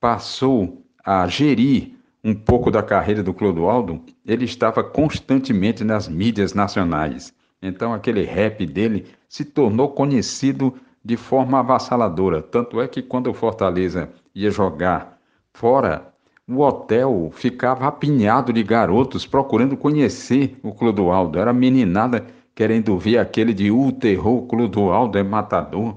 passou 0.00 0.82
a 1.04 1.28
gerir 1.28 1.94
um 2.24 2.34
pouco 2.34 2.70
da 2.70 2.82
carreira 2.82 3.22
do 3.22 3.34
Clodoaldo, 3.34 4.00
ele 4.24 4.46
estava 4.46 4.82
constantemente 4.82 5.84
nas 5.84 6.08
mídias 6.08 6.54
nacionais. 6.54 7.34
Então 7.60 7.92
aquele 7.92 8.24
rap 8.24 8.66
dele 8.66 9.06
se 9.28 9.44
tornou 9.44 9.90
conhecido 9.90 10.74
de 11.04 11.18
forma 11.18 11.58
avassaladora. 11.58 12.40
Tanto 12.40 12.80
é 12.80 12.88
que 12.88 13.02
quando 13.02 13.28
o 13.28 13.34
Fortaleza 13.34 14.08
ia 14.34 14.50
jogar 14.50 15.18
fora, 15.52 16.14
o 16.48 16.60
hotel 16.60 17.30
ficava 17.34 17.86
apinhado 17.86 18.54
de 18.54 18.62
garotos 18.62 19.26
procurando 19.26 19.76
conhecer 19.76 20.58
o 20.62 20.72
Clodoaldo. 20.72 21.38
Era 21.38 21.52
meninada 21.52 22.24
querendo 22.54 22.96
ver 22.96 23.18
aquele 23.18 23.52
de 23.52 23.70
o 23.70 23.92
terror, 23.92 24.46
Clodoaldo 24.46 25.18
é 25.18 25.22
matador. 25.22 25.96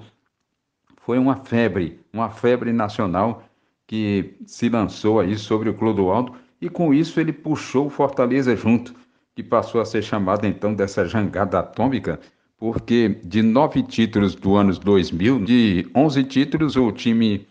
Foi 0.97 1.17
uma 1.17 1.37
febre, 1.37 2.01
uma 2.11 2.29
febre 2.29 2.73
nacional 2.73 3.43
que 3.87 4.35
se 4.45 4.67
lançou 4.67 5.19
aí 5.19 5.37
sobre 5.37 5.69
o 5.69 5.73
Clodoaldo 5.73 6.33
e 6.61 6.69
com 6.69 6.93
isso 6.93 7.19
ele 7.19 7.31
puxou 7.31 7.87
o 7.87 7.89
Fortaleza 7.89 8.55
junto, 8.55 8.93
que 9.33 9.41
passou 9.41 9.79
a 9.79 9.85
ser 9.85 10.03
chamado 10.03 10.45
então 10.45 10.73
dessa 10.73 11.05
jangada 11.05 11.59
atômica, 11.59 12.19
porque 12.57 13.19
de 13.23 13.41
nove 13.41 13.81
títulos 13.83 14.35
do 14.35 14.55
ano 14.55 14.73
2000, 14.77 15.45
de 15.45 15.87
onze 15.95 16.23
títulos 16.23 16.75
o 16.75 16.91
time 16.91 17.47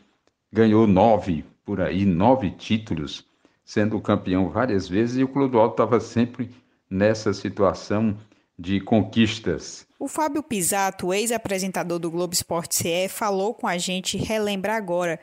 ganhou 0.53 0.87
nove, 0.87 1.45
por 1.65 1.81
aí, 1.81 2.05
nove 2.05 2.51
títulos, 2.51 3.25
sendo 3.65 4.01
campeão 4.01 4.51
várias 4.51 4.89
vezes 4.89 5.17
e 5.17 5.25
o 5.25 5.29
Clodoaldo 5.29 5.73
estava 5.73 6.01
sempre 6.01 6.51
nessa 6.91 7.33
situação 7.33 8.17
de 8.59 8.81
conquistas. 8.81 9.87
O 9.99 10.09
Fábio 10.09 10.43
Pisato, 10.43 11.13
ex-apresentador 11.13 11.99
do 11.99 12.11
Globo 12.11 12.35
Esporte 12.35 12.75
CE, 12.77 13.09
falou 13.09 13.55
com 13.55 13.67
a 13.67 13.79
gente 13.79 14.17
relembrar 14.17 14.77
agora 14.77 15.19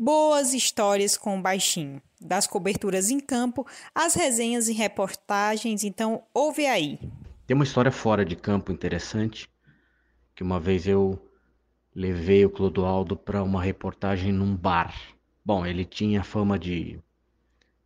boas 0.00 0.54
histórias 0.54 1.18
com 1.18 1.38
o 1.38 1.42
baixinho, 1.42 2.00
das 2.18 2.46
coberturas 2.46 3.10
em 3.10 3.20
campo, 3.20 3.66
as 3.94 4.14
resenhas 4.14 4.66
e 4.66 4.72
reportagens, 4.72 5.84
então 5.84 6.22
ouve 6.32 6.64
aí. 6.64 6.98
Tem 7.46 7.54
uma 7.54 7.64
história 7.64 7.92
fora 7.92 8.24
de 8.24 8.34
campo 8.34 8.72
interessante, 8.72 9.46
que 10.34 10.42
uma 10.42 10.58
vez 10.58 10.86
eu 10.86 11.20
levei 11.94 12.46
o 12.46 12.50
Clodoaldo 12.50 13.14
para 13.14 13.42
uma 13.42 13.62
reportagem 13.62 14.32
num 14.32 14.56
bar. 14.56 14.94
Bom, 15.44 15.66
ele 15.66 15.84
tinha 15.84 16.24
fama 16.24 16.58
de, 16.58 16.98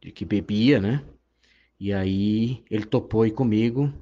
de 0.01 0.13
que 0.13 0.25
bebia, 0.25 0.81
né? 0.81 1.03
E 1.81 1.93
aí 1.93 2.63
ele 2.71 2.85
topou 2.85 3.29
comigo 3.33 3.93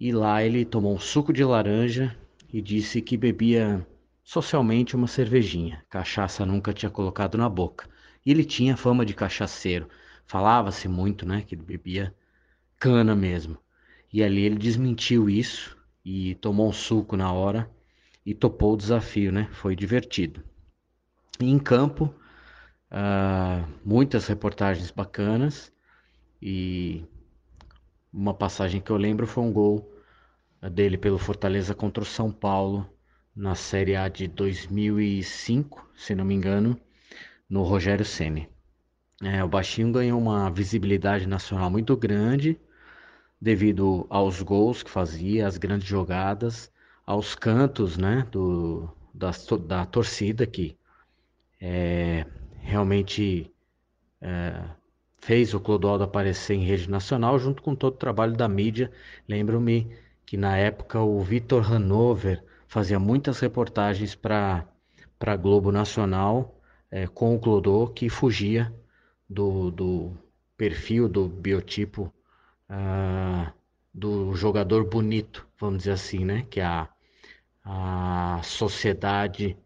e 0.00 0.10
lá 0.10 0.42
ele 0.42 0.64
tomou 0.64 0.92
um 0.92 0.98
suco 0.98 1.32
de 1.32 1.44
laranja 1.44 2.16
e 2.52 2.60
disse 2.60 3.00
que 3.00 3.16
bebia 3.16 3.86
socialmente 4.26 4.96
uma 4.96 5.06
cervejinha. 5.06 5.84
Cachaça 5.88 6.44
nunca 6.44 6.72
tinha 6.72 6.90
colocado 6.90 7.38
na 7.38 7.48
boca. 7.48 7.88
E 8.24 8.30
ele 8.32 8.44
tinha 8.44 8.76
fama 8.76 9.06
de 9.06 9.14
cachaceiro. 9.14 9.88
Falava-se 10.26 10.88
muito, 10.88 11.24
né, 11.24 11.42
que 11.46 11.54
ele 11.54 11.62
bebia 11.62 12.12
cana 12.76 13.14
mesmo. 13.14 13.56
E 14.12 14.24
ali 14.24 14.42
ele 14.42 14.56
desmentiu 14.56 15.30
isso 15.30 15.76
e 16.04 16.34
tomou 16.34 16.68
um 16.68 16.72
suco 16.72 17.16
na 17.16 17.32
hora 17.32 17.70
e 18.24 18.34
topou 18.34 18.74
o 18.74 18.76
desafio, 18.76 19.30
né? 19.30 19.48
Foi 19.52 19.76
divertido. 19.76 20.42
E 21.40 21.48
em 21.48 21.58
campo, 21.58 22.12
uh, 22.90 23.64
muitas 23.84 24.26
reportagens 24.26 24.90
bacanas 24.90 25.72
e 26.42 27.04
uma 28.12 28.34
passagem 28.34 28.80
que 28.80 28.90
eu 28.90 28.96
lembro 28.96 29.24
foi 29.24 29.44
um 29.44 29.52
gol 29.52 29.88
dele 30.72 30.98
pelo 30.98 31.18
Fortaleza 31.18 31.76
contra 31.76 32.02
o 32.02 32.06
São 32.06 32.32
Paulo 32.32 32.90
na 33.36 33.54
Série 33.54 33.94
A 33.94 34.08
de 34.08 34.26
2005, 34.26 35.86
se 35.94 36.14
não 36.14 36.24
me 36.24 36.34
engano, 36.34 36.80
no 37.48 37.62
Rogério 37.62 38.04
Ceni. 38.04 38.48
É, 39.22 39.44
o 39.44 39.48
Baixinho 39.48 39.92
ganhou 39.92 40.18
uma 40.18 40.50
visibilidade 40.50 41.26
nacional 41.26 41.70
muito 41.70 41.94
grande 41.96 42.58
devido 43.40 44.06
aos 44.08 44.40
gols 44.40 44.82
que 44.82 44.90
fazia, 44.90 45.46
às 45.46 45.58
grandes 45.58 45.86
jogadas, 45.86 46.72
aos 47.04 47.34
cantos 47.34 47.98
né, 47.98 48.26
do, 48.32 48.88
da, 49.12 49.30
da 49.66 49.84
torcida 49.84 50.46
que 50.46 50.76
é, 51.60 52.26
realmente 52.60 53.52
é, 54.20 54.64
fez 55.18 55.52
o 55.52 55.60
Clodoaldo 55.60 56.04
aparecer 56.04 56.54
em 56.54 56.64
rede 56.64 56.88
nacional 56.88 57.38
junto 57.38 57.62
com 57.62 57.74
todo 57.74 57.94
o 57.94 57.98
trabalho 57.98 58.34
da 58.34 58.48
mídia. 58.48 58.90
Lembro-me 59.28 59.94
que 60.24 60.36
na 60.36 60.56
época 60.56 61.00
o 61.00 61.20
Vitor 61.20 61.70
Hanover 61.70 62.42
fazia 62.76 62.98
muitas 62.98 63.40
reportagens 63.40 64.14
para 64.14 64.66
a 65.18 65.34
Globo 65.34 65.72
Nacional 65.72 66.60
é, 66.90 67.06
com 67.06 67.34
o 67.34 67.40
Clodô, 67.40 67.86
que 67.86 68.10
fugia 68.10 68.70
do, 69.26 69.70
do 69.70 70.12
perfil, 70.58 71.08
do 71.08 71.26
biotipo 71.26 72.12
uh, 72.68 73.50
do 73.94 74.34
jogador 74.34 74.84
bonito, 74.84 75.48
vamos 75.58 75.78
dizer 75.78 75.92
assim, 75.92 76.22
né? 76.22 76.46
Que 76.50 76.60
a, 76.60 76.86
a 77.64 78.42
sociedade 78.44 79.56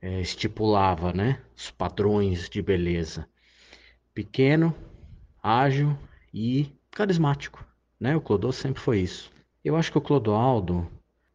é, 0.00 0.20
estipulava, 0.20 1.12
né? 1.12 1.42
Os 1.56 1.68
padrões 1.72 2.48
de 2.48 2.62
beleza. 2.62 3.28
Pequeno, 4.14 4.72
ágil 5.42 5.98
e 6.32 6.72
carismático, 6.92 7.66
né? 7.98 8.14
O 8.14 8.20
Clodô 8.20 8.52
sempre 8.52 8.80
foi 8.80 9.00
isso. 9.00 9.32
Eu 9.64 9.74
acho 9.74 9.90
que 9.90 9.98
o 9.98 10.00
Clodoaldo 10.00 10.88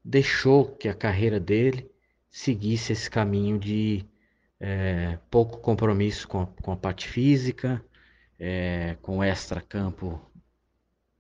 deixou 0.07 0.65
que 0.65 0.87
a 0.87 0.93
carreira 0.93 1.37
dele 1.37 1.91
seguisse 2.31 2.93
esse 2.93 3.09
caminho 3.09 3.59
de 3.59 4.05
é, 4.57 5.19
pouco 5.29 5.57
compromisso 5.57 6.27
com 6.29 6.41
a, 6.43 6.47
com 6.47 6.71
a 6.71 6.77
parte 6.77 7.09
física, 7.09 7.83
é, 8.39 8.95
com 9.01 9.21
extra-campo 9.21 10.21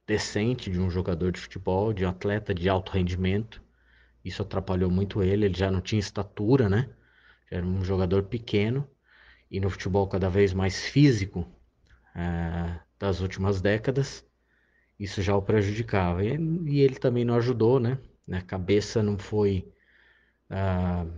decente 0.07 0.71
de 0.71 0.79
um 0.79 0.89
jogador 0.89 1.33
de 1.33 1.39
futebol, 1.41 1.91
de 1.91 2.05
um 2.05 2.09
atleta 2.09 2.53
de 2.53 2.69
alto 2.69 2.93
rendimento. 2.93 3.61
Isso 4.23 4.41
atrapalhou 4.41 4.89
muito 4.89 5.21
ele, 5.21 5.45
ele 5.45 5.57
já 5.57 5.69
não 5.69 5.81
tinha 5.81 5.99
estatura, 5.99 6.69
né? 6.69 6.89
Era 7.51 7.65
um 7.65 7.83
jogador 7.83 8.23
pequeno 8.23 8.87
e 9.51 9.59
no 9.59 9.69
futebol 9.69 10.07
cada 10.07 10.29
vez 10.29 10.53
mais 10.53 10.85
físico 10.85 11.45
é, 12.15 12.79
das 12.97 13.19
últimas 13.19 13.59
décadas, 13.61 14.25
isso 14.97 15.21
já 15.21 15.35
o 15.35 15.41
prejudicava. 15.41 16.23
E, 16.23 16.37
e 16.67 16.79
ele 16.79 16.95
também 16.95 17.25
não 17.25 17.35
ajudou, 17.35 17.81
né? 17.81 17.97
A 18.31 18.41
cabeça 18.41 19.01
não 19.01 19.17
foi 19.17 19.67
uh, 20.51 21.09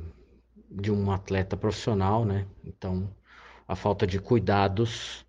de 0.69 0.91
um 0.91 1.11
atleta 1.11 1.57
profissional, 1.57 2.23
né? 2.23 2.45
Então 2.63 3.09
a 3.67 3.75
falta 3.75 4.05
de 4.05 4.19
cuidados 4.19 5.25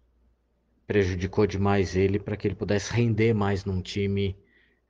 prejudicou 0.86 1.46
demais 1.46 1.94
ele 1.94 2.18
para 2.18 2.36
que 2.36 2.48
ele 2.48 2.54
pudesse 2.54 2.92
render 2.92 3.32
mais 3.32 3.64
num 3.64 3.80
time 3.80 4.36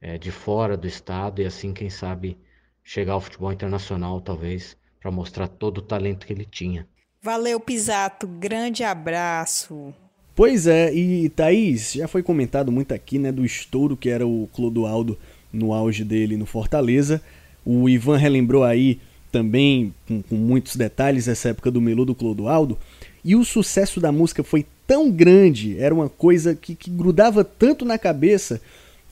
é, 0.01 0.17
de 0.17 0.31
fora 0.31 0.77
do 0.77 0.87
estado 0.87 1.43
e 1.43 1.45
assim, 1.45 1.75
quem 1.75 1.91
sabe, 1.91 2.39
chegar 2.83 3.13
ao 3.13 3.21
futebol 3.21 3.53
internacional, 3.53 4.21
talvez, 4.21 4.77
para 4.99 5.11
mostrar 5.11 5.47
todo 5.47 5.79
o 5.79 5.83
talento 5.83 6.27
que 6.27 6.33
ele 6.33 6.45
tinha. 6.45 6.89
Valeu, 7.23 7.61
Pisato. 7.61 8.27
Grande 8.27 8.83
abraço. 8.83 9.93
Pois 10.35 10.67
é, 10.67 10.91
e 10.95 11.29
Thaís, 11.29 11.93
já 11.93 12.09
foi 12.09 12.23
comentado 12.23 12.73
muito 12.73 12.95
aqui, 12.95 13.19
né, 13.19 13.31
do 13.31 13.45
estouro 13.45 13.97
que 13.97 14.09
era 14.09 14.27
o 14.27 14.49
Clodoaldo 14.55 15.19
no 15.53 15.73
auge 15.73 16.05
dele 16.05 16.37
no 16.37 16.47
Fortaleza. 16.47 17.21
O 17.65 17.89
Ivan 17.89 18.17
relembrou 18.17 18.65
aí 18.65 18.99
também, 19.31 19.95
com, 20.07 20.23
com 20.23 20.35
muitos 20.35 20.77
detalhes, 20.77 21.29
essa 21.29 21.51
época 21.51 21.71
do 21.71 21.81
Melô 21.81 22.05
do 22.05 22.15
Clodoaldo. 22.15 22.79
E 23.25 23.37
o 23.37 23.45
sucesso 23.45 24.01
da 24.01 24.11
música 24.11 24.43
foi 24.43 24.65
tão 24.87 25.11
grande, 25.11 25.79
era 25.79 25.95
uma 25.95 26.09
coisa 26.09 26.55
que, 26.55 26.75
que 26.75 26.91
grudava 26.91 27.45
tanto 27.45 27.85
na 27.85 27.99
cabeça, 27.99 28.61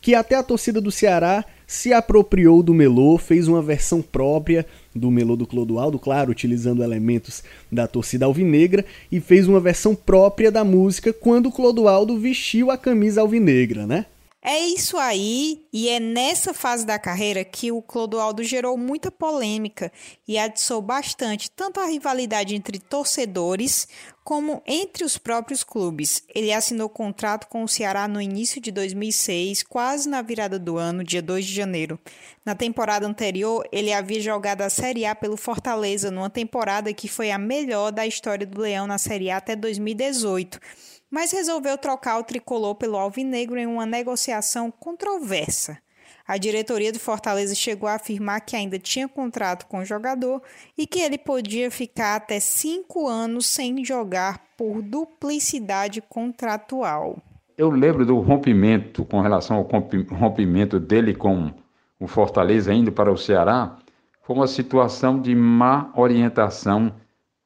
que 0.01 0.15
até 0.15 0.35
a 0.35 0.43
torcida 0.43 0.81
do 0.81 0.91
Ceará 0.91 1.45
se 1.67 1.93
apropriou 1.93 2.63
do 2.63 2.73
melô, 2.73 3.19
fez 3.19 3.47
uma 3.47 3.61
versão 3.61 4.01
própria 4.01 4.65
do 4.95 5.11
melô 5.11 5.37
do 5.37 5.47
Clodoaldo, 5.47 5.99
claro, 5.99 6.31
utilizando 6.31 6.83
elementos 6.83 7.45
da 7.71 7.87
torcida 7.87 8.25
alvinegra, 8.25 8.85
e 9.13 9.21
fez 9.21 9.47
uma 9.47 9.61
versão 9.61 9.95
própria 9.95 10.51
da 10.51 10.65
música 10.65 11.13
quando 11.13 11.47
o 11.47 11.53
Clodoaldo 11.53 12.19
vestiu 12.19 12.71
a 12.71 12.79
camisa 12.79 13.21
alvinegra, 13.21 13.87
né? 13.87 14.07
É 14.41 14.57
isso 14.57 14.97
aí, 14.97 15.67
e 15.73 15.89
é 15.89 15.99
nessa 15.99 16.55
fase 16.55 16.87
da 16.87 16.97
carreira 16.97 17.45
que 17.45 17.73
o 17.73 17.83
Clodoaldo 17.83 18.45
gerou 18.45 18.79
muita 18.79 19.11
polêmica 19.11 19.91
e 20.29 20.39
adiçou 20.39 20.81
bastante 20.81 21.51
tanto 21.51 21.81
a 21.81 21.87
rivalidade 21.87 22.55
entre 22.55 22.79
torcedores 22.79 23.89
como 24.23 24.63
entre 24.65 25.05
os 25.05 25.19
próprios 25.19 25.65
clubes. 25.65 26.23
Ele 26.33 26.53
assinou 26.53 26.89
contrato 26.89 27.49
com 27.49 27.65
o 27.65 27.69
Ceará 27.69 28.07
no 28.07 28.21
início 28.21 28.61
de 28.61 28.71
2006, 28.71 29.65
quase 29.65 30.09
na 30.09 30.23
virada 30.23 30.57
do 30.57 30.79
ano, 30.79 31.03
dia 31.03 31.21
2 31.21 31.45
de 31.45 31.53
janeiro. 31.53 31.99
Na 32.45 32.55
temporada 32.55 33.09
anterior, 33.09 33.67
ele 33.73 33.93
havia 33.93 34.21
jogado 34.21 34.63
a 34.63 34.71
Série 34.71 35.05
A 35.05 35.17
pelo 35.17 35.37
Fortaleza, 35.37 36.13
numa 36.13 36.31
temporada 36.31 36.95
que 36.95 37.09
foi 37.09 37.33
a 37.33 37.39
melhor 37.39 37.91
da 37.91 38.07
história 38.07 38.47
do 38.47 38.61
Leão 38.61 38.87
na 38.87 38.99
Série 38.99 39.31
A 39.31 39.39
até 39.39 39.57
2018 39.57 40.61
mas 41.11 41.33
resolveu 41.33 41.77
trocar 41.79 42.19
o 42.19 42.25
tricolor 42.25 42.75
pelo 42.75 42.97
alvinegro 42.97 43.59
em 43.59 43.67
uma 43.67 43.87
negociação 43.87 44.71
controversa. 44.71 45.79
A 46.27 46.37
diretoria 46.37 46.93
do 46.93 47.01
Fortaleza 47.01 47.55
chegou 47.55 47.89
a 47.89 47.95
afirmar 47.95 48.41
que 48.41 48.55
ainda 48.55 48.79
tinha 48.79 49.09
contrato 49.09 49.67
com 49.67 49.79
o 49.79 49.85
jogador 49.85 50.43
e 50.77 50.87
que 50.87 51.01
ele 51.01 51.17
podia 51.17 51.71
ficar 51.71 52.17
até 52.17 52.39
cinco 52.39 53.09
anos 53.09 53.47
sem 53.47 53.83
jogar 53.83 54.39
por 54.55 54.83
duplicidade 54.83 56.03
contratual. 56.03 57.17
Eu 57.57 57.71
lembro 57.71 58.05
do 58.05 58.19
rompimento 58.19 59.07
com 59.07 59.23
relação 59.23 59.57
ao 59.57 59.63
rompimento 59.63 60.79
dele 60.79 61.15
com 61.15 61.51
o 61.99 62.07
Fortaleza 62.07 62.75
indo 62.75 62.93
para 62.93 63.11
o 63.11 63.17
Ceará. 63.17 63.79
Foi 64.23 64.37
uma 64.37 64.47
situação 64.47 65.19
de 65.21 65.35
má 65.35 65.91
orientação 65.97 66.93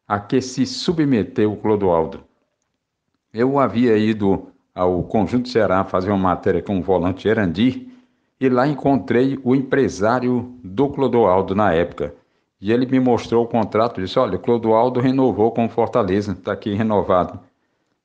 a 0.09 0.19
que 0.19 0.41
se 0.41 0.67
submeteu 0.67 1.53
o 1.53 1.57
Clodoaldo. 1.57 2.25
Eu 3.33 3.59
havia 3.59 3.97
ido 3.97 4.49
ao 4.75 5.03
Conjunto 5.05 5.49
Ceará 5.49 5.85
fazer 5.85 6.11
uma 6.11 6.19
matéria 6.19 6.63
com 6.63 6.79
o 6.79 6.83
volante 6.83 7.27
Erandi 7.27 7.89
e 8.39 8.49
lá 8.49 8.67
encontrei 8.67 9.41
o 9.43 9.55
empresário 9.55 10.55
do 10.63 10.91
Clodoaldo 10.91 11.55
na 11.55 11.73
época. 11.73 12.15
E 12.61 12.71
ele 12.71 12.85
me 12.85 13.01
mostrou 13.01 13.45
o 13.45 13.49
contrato 13.49 14.01
e 14.01 14.05
disse: 14.05 14.19
Olha, 14.19 14.37
o 14.37 14.39
Clodoaldo 14.39 15.01
renovou 15.01 15.51
com 15.51 15.69
Fortaleza, 15.69 16.33
está 16.33 16.53
aqui 16.53 16.75
renovado. 16.75 17.41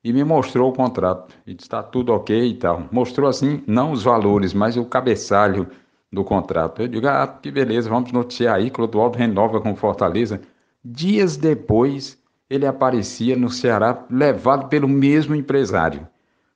E 0.02 0.12
me 0.12 0.24
mostrou 0.24 0.70
o 0.70 0.72
contrato. 0.74 1.34
E 1.46 1.52
disse: 1.52 1.66
Está 1.66 1.82
tudo 1.82 2.12
ok 2.12 2.50
e 2.50 2.54
tal. 2.54 2.84
Mostrou 2.90 3.28
assim, 3.28 3.62
não 3.66 3.92
os 3.92 4.02
valores, 4.04 4.54
mas 4.54 4.76
o 4.76 4.84
cabeçalho 4.84 5.68
do 6.10 6.24
contrato. 6.24 6.80
Eu 6.80 6.88
digo: 6.88 7.06
Ah, 7.06 7.26
que 7.26 7.50
beleza, 7.50 7.90
vamos 7.90 8.10
noticiar 8.12 8.56
aí. 8.56 8.70
Clodoaldo 8.70 9.18
renova 9.18 9.60
com 9.60 9.76
Fortaleza. 9.76 10.40
Dias 10.82 11.36
depois, 11.36 12.18
ele 12.48 12.66
aparecia 12.66 13.36
no 13.36 13.50
Ceará 13.50 14.06
levado 14.10 14.68
pelo 14.68 14.88
mesmo 14.88 15.34
empresário. 15.34 16.06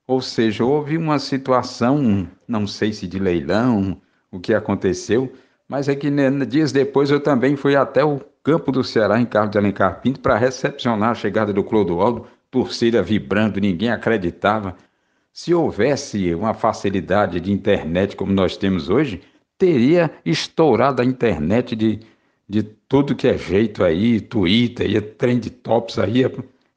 Ou 0.07 0.21
seja, 0.21 0.65
houve 0.65 0.97
uma 0.97 1.19
situação, 1.19 2.29
não 2.49 2.67
sei 2.67 2.93
se 2.93 3.07
de 3.07 3.19
leilão, 3.19 4.01
o 4.31 4.41
que 4.41 4.55
aconteceu, 4.55 5.33
mas 5.69 5.89
é 5.89 5.95
que 5.95 6.11
né, 6.11 6.31
dias 6.45 6.73
depois 6.73 7.11
eu 7.11 7.21
também 7.21 7.57
fui 7.57 7.77
até 7.77 8.05
o 8.05 8.21
campo 8.43 8.73
do 8.73 8.83
Ceará, 8.83 9.21
em 9.21 9.27
Carlos 9.27 9.53
de 9.53 9.59
Alencar 9.59 10.01
Pinto, 10.01 10.21
para 10.21 10.37
recepcionar 10.37 11.11
a 11.11 11.15
chegada 11.15 11.53
do 11.53 11.63
Clodoaldo, 11.63 12.27
torcida 12.51 13.03
vibrando, 13.03 13.61
ninguém 13.61 13.91
acreditava. 13.91 14.77
Se 15.33 15.55
houvesse 15.55 16.35
uma 16.35 16.53
facilidade 16.53 17.41
de 17.41 17.53
internet 17.53 18.17
como 18.17 18.33
nós 18.33 18.57
temos 18.57 18.91
hoje, 18.91 19.23
teria 19.57 20.11
estourado 20.25 21.01
a 21.01 21.05
internet 21.05 21.77
de 21.77 22.01
de 22.53 22.63
tudo 22.93 23.17
que 23.17 23.27
é 23.27 23.39
jeito 23.39 23.83
aí, 23.83 24.21
Twitter, 24.21 24.91
ia 24.91 25.01
trend 25.01 25.49
tops 25.49 25.99
aí, 25.99 26.19
ia, 26.19 26.31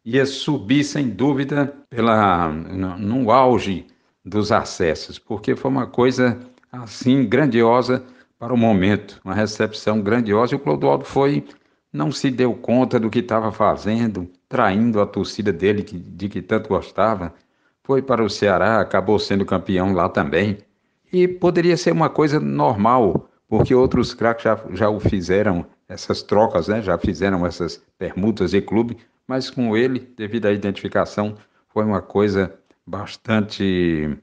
ia 0.06 0.26
subir 0.26 0.86
sem 0.86 1.10
dúvida 1.10 1.76
pela, 1.90 2.48
no, 2.48 2.98
no 2.98 3.32
auge 3.32 3.86
dos 4.24 4.50
acessos, 4.50 5.20
porque 5.20 5.58
foi 5.58 5.70
uma 5.70 5.86
coisa 5.86 6.40
assim 6.72 7.26
grandiosa 7.26 8.02
para 8.40 8.54
o 8.54 8.58
momento, 8.58 9.20
uma 9.26 9.34
recepção 9.34 10.02
grandiosa 10.02 10.54
e 10.54 10.56
o 10.56 10.60
Clodoaldo 10.60 11.04
foi, 11.04 11.44
não 11.92 12.14
se 12.14 12.32
deu 12.32 12.54
conta 12.54 12.98
do 12.98 13.10
que 13.10 13.20
estava 13.20 13.52
fazendo, 13.52 14.26
traindo 14.48 15.02
a 15.02 15.06
torcida 15.06 15.52
dele 15.52 15.84
que, 15.84 15.98
de 15.98 16.30
que 16.30 16.42
tanto 16.42 16.70
gostava, 16.70 17.34
foi 17.84 18.02
para 18.02 18.24
o 18.24 18.30
Ceará, 18.30 18.80
acabou 18.80 19.20
sendo 19.20 19.46
campeão 19.46 19.92
lá 19.92 20.08
também 20.08 20.60
e 21.12 21.28
poderia 21.28 21.76
ser 21.76 21.92
uma 21.92 22.10
coisa 22.10 22.40
normal 22.40 23.30
porque 23.48 23.76
outros 23.76 24.14
craques 24.14 24.44
já, 24.44 24.60
já 24.72 24.90
o 24.90 25.00
fizeram, 25.00 25.66
essas 25.88 26.22
trocas, 26.22 26.68
né? 26.68 26.82
já 26.82 26.98
fizeram 26.98 27.46
essas 27.46 27.82
permutas 27.98 28.52
de 28.52 28.62
clube, 28.62 28.98
mas 29.28 29.50
com 29.50 29.76
ele, 29.76 30.00
devido 30.16 30.46
à 30.46 30.52
identificação, 30.52 31.36
foi 31.70 31.84
uma 31.84 32.02
coisa 32.02 32.54
bastante 32.86 34.18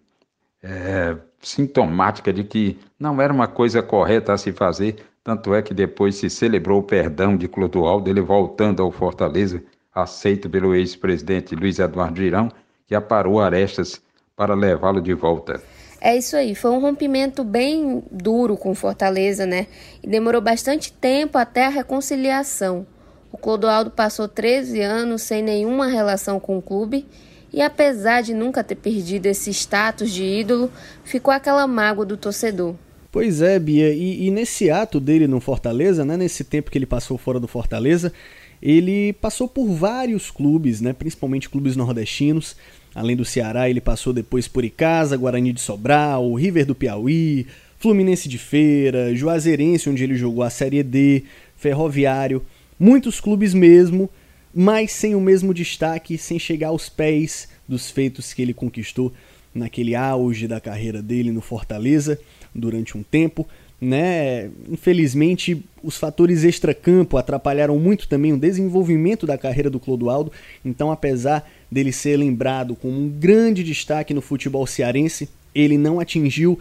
é, 0.62 1.16
sintomática 1.40 2.32
de 2.32 2.44
que 2.44 2.78
não 2.98 3.20
era 3.20 3.32
uma 3.32 3.48
coisa 3.48 3.82
correta 3.82 4.32
a 4.32 4.38
se 4.38 4.52
fazer, 4.52 5.04
tanto 5.24 5.54
é 5.54 5.62
que 5.62 5.74
depois 5.74 6.16
se 6.16 6.30
celebrou 6.30 6.80
o 6.80 6.82
perdão 6.82 7.36
de 7.36 7.48
Clodoaldo, 7.48 8.08
ele 8.08 8.20
voltando 8.20 8.82
ao 8.82 8.90
Fortaleza, 8.90 9.62
aceito 9.94 10.48
pelo 10.48 10.74
ex-presidente 10.74 11.54
Luiz 11.54 11.78
Eduardo 11.78 12.20
Girão, 12.20 12.50
que 12.86 12.94
aparou 12.94 13.40
arestas 13.40 14.00
para 14.34 14.54
levá-lo 14.54 15.00
de 15.00 15.14
volta. 15.14 15.62
É 16.04 16.16
isso 16.16 16.34
aí, 16.34 16.52
foi 16.56 16.72
um 16.72 16.80
rompimento 16.80 17.44
bem 17.44 18.02
duro 18.10 18.56
com 18.56 18.74
Fortaleza, 18.74 19.46
né? 19.46 19.68
E 20.02 20.08
demorou 20.08 20.40
bastante 20.40 20.92
tempo 20.92 21.38
até 21.38 21.66
a 21.66 21.68
reconciliação. 21.68 22.84
O 23.30 23.38
Clodoaldo 23.38 23.88
passou 23.92 24.26
13 24.26 24.80
anos 24.80 25.22
sem 25.22 25.44
nenhuma 25.44 25.86
relação 25.86 26.40
com 26.40 26.58
o 26.58 26.62
clube 26.62 27.06
e, 27.52 27.62
apesar 27.62 28.20
de 28.20 28.34
nunca 28.34 28.64
ter 28.64 28.74
perdido 28.74 29.26
esse 29.26 29.50
status 29.50 30.10
de 30.10 30.24
ídolo, 30.24 30.72
ficou 31.04 31.32
aquela 31.32 31.68
mágoa 31.68 32.04
do 32.04 32.16
torcedor. 32.16 32.74
Pois 33.12 33.40
é, 33.40 33.56
Bia, 33.60 33.94
e, 33.94 34.26
e, 34.26 34.30
nesse 34.32 34.72
ato 34.72 34.98
dele 34.98 35.28
no 35.28 35.38
Fortaleza, 35.38 36.04
né, 36.04 36.16
nesse 36.16 36.42
tempo 36.42 36.68
que 36.68 36.78
ele 36.78 36.86
passou 36.86 37.16
fora 37.16 37.38
do 37.38 37.46
Fortaleza, 37.46 38.12
ele 38.60 39.12
passou 39.12 39.46
por 39.46 39.68
vários 39.68 40.32
clubes, 40.32 40.80
né, 40.80 40.92
principalmente 40.92 41.48
clubes 41.48 41.76
nordestinos. 41.76 42.56
Além 42.94 43.16
do 43.16 43.24
Ceará, 43.24 43.70
ele 43.70 43.80
passou 43.80 44.12
depois 44.12 44.46
por 44.46 44.64
Icasa, 44.64 45.16
Guarani 45.16 45.52
de 45.52 45.60
Sobral, 45.60 46.34
River 46.34 46.66
do 46.66 46.74
Piauí, 46.74 47.46
Fluminense 47.78 48.28
de 48.28 48.38
Feira, 48.38 49.14
Juazeirense, 49.14 49.88
onde 49.88 50.04
ele 50.04 50.14
jogou 50.14 50.42
a 50.42 50.50
Série 50.50 50.82
D, 50.82 51.24
Ferroviário, 51.56 52.44
muitos 52.78 53.18
clubes 53.20 53.54
mesmo, 53.54 54.10
mas 54.54 54.92
sem 54.92 55.14
o 55.14 55.20
mesmo 55.20 55.54
destaque, 55.54 56.18
sem 56.18 56.38
chegar 56.38 56.68
aos 56.68 56.88
pés 56.88 57.48
dos 57.66 57.90
feitos 57.90 58.32
que 58.32 58.42
ele 58.42 58.52
conquistou 58.52 59.12
naquele 59.54 59.94
auge 59.94 60.46
da 60.46 60.60
carreira 60.60 61.02
dele 61.02 61.30
no 61.30 61.40
Fortaleza 61.40 62.18
durante 62.54 62.96
um 62.96 63.02
tempo. 63.02 63.48
Né? 63.84 64.48
Infelizmente, 64.70 65.60
os 65.82 65.96
fatores 65.96 66.44
extracampo 66.44 67.16
atrapalharam 67.16 67.76
muito 67.80 68.06
também 68.06 68.32
o 68.32 68.38
desenvolvimento 68.38 69.26
da 69.26 69.36
carreira 69.36 69.68
do 69.68 69.80
Clodoaldo. 69.80 70.30
Então, 70.64 70.92
apesar 70.92 71.50
dele 71.68 71.90
ser 71.90 72.16
lembrado 72.16 72.76
como 72.76 72.96
um 72.96 73.08
grande 73.08 73.64
destaque 73.64 74.14
no 74.14 74.22
futebol 74.22 74.64
cearense, 74.68 75.28
ele 75.52 75.76
não 75.76 75.98
atingiu 75.98 76.56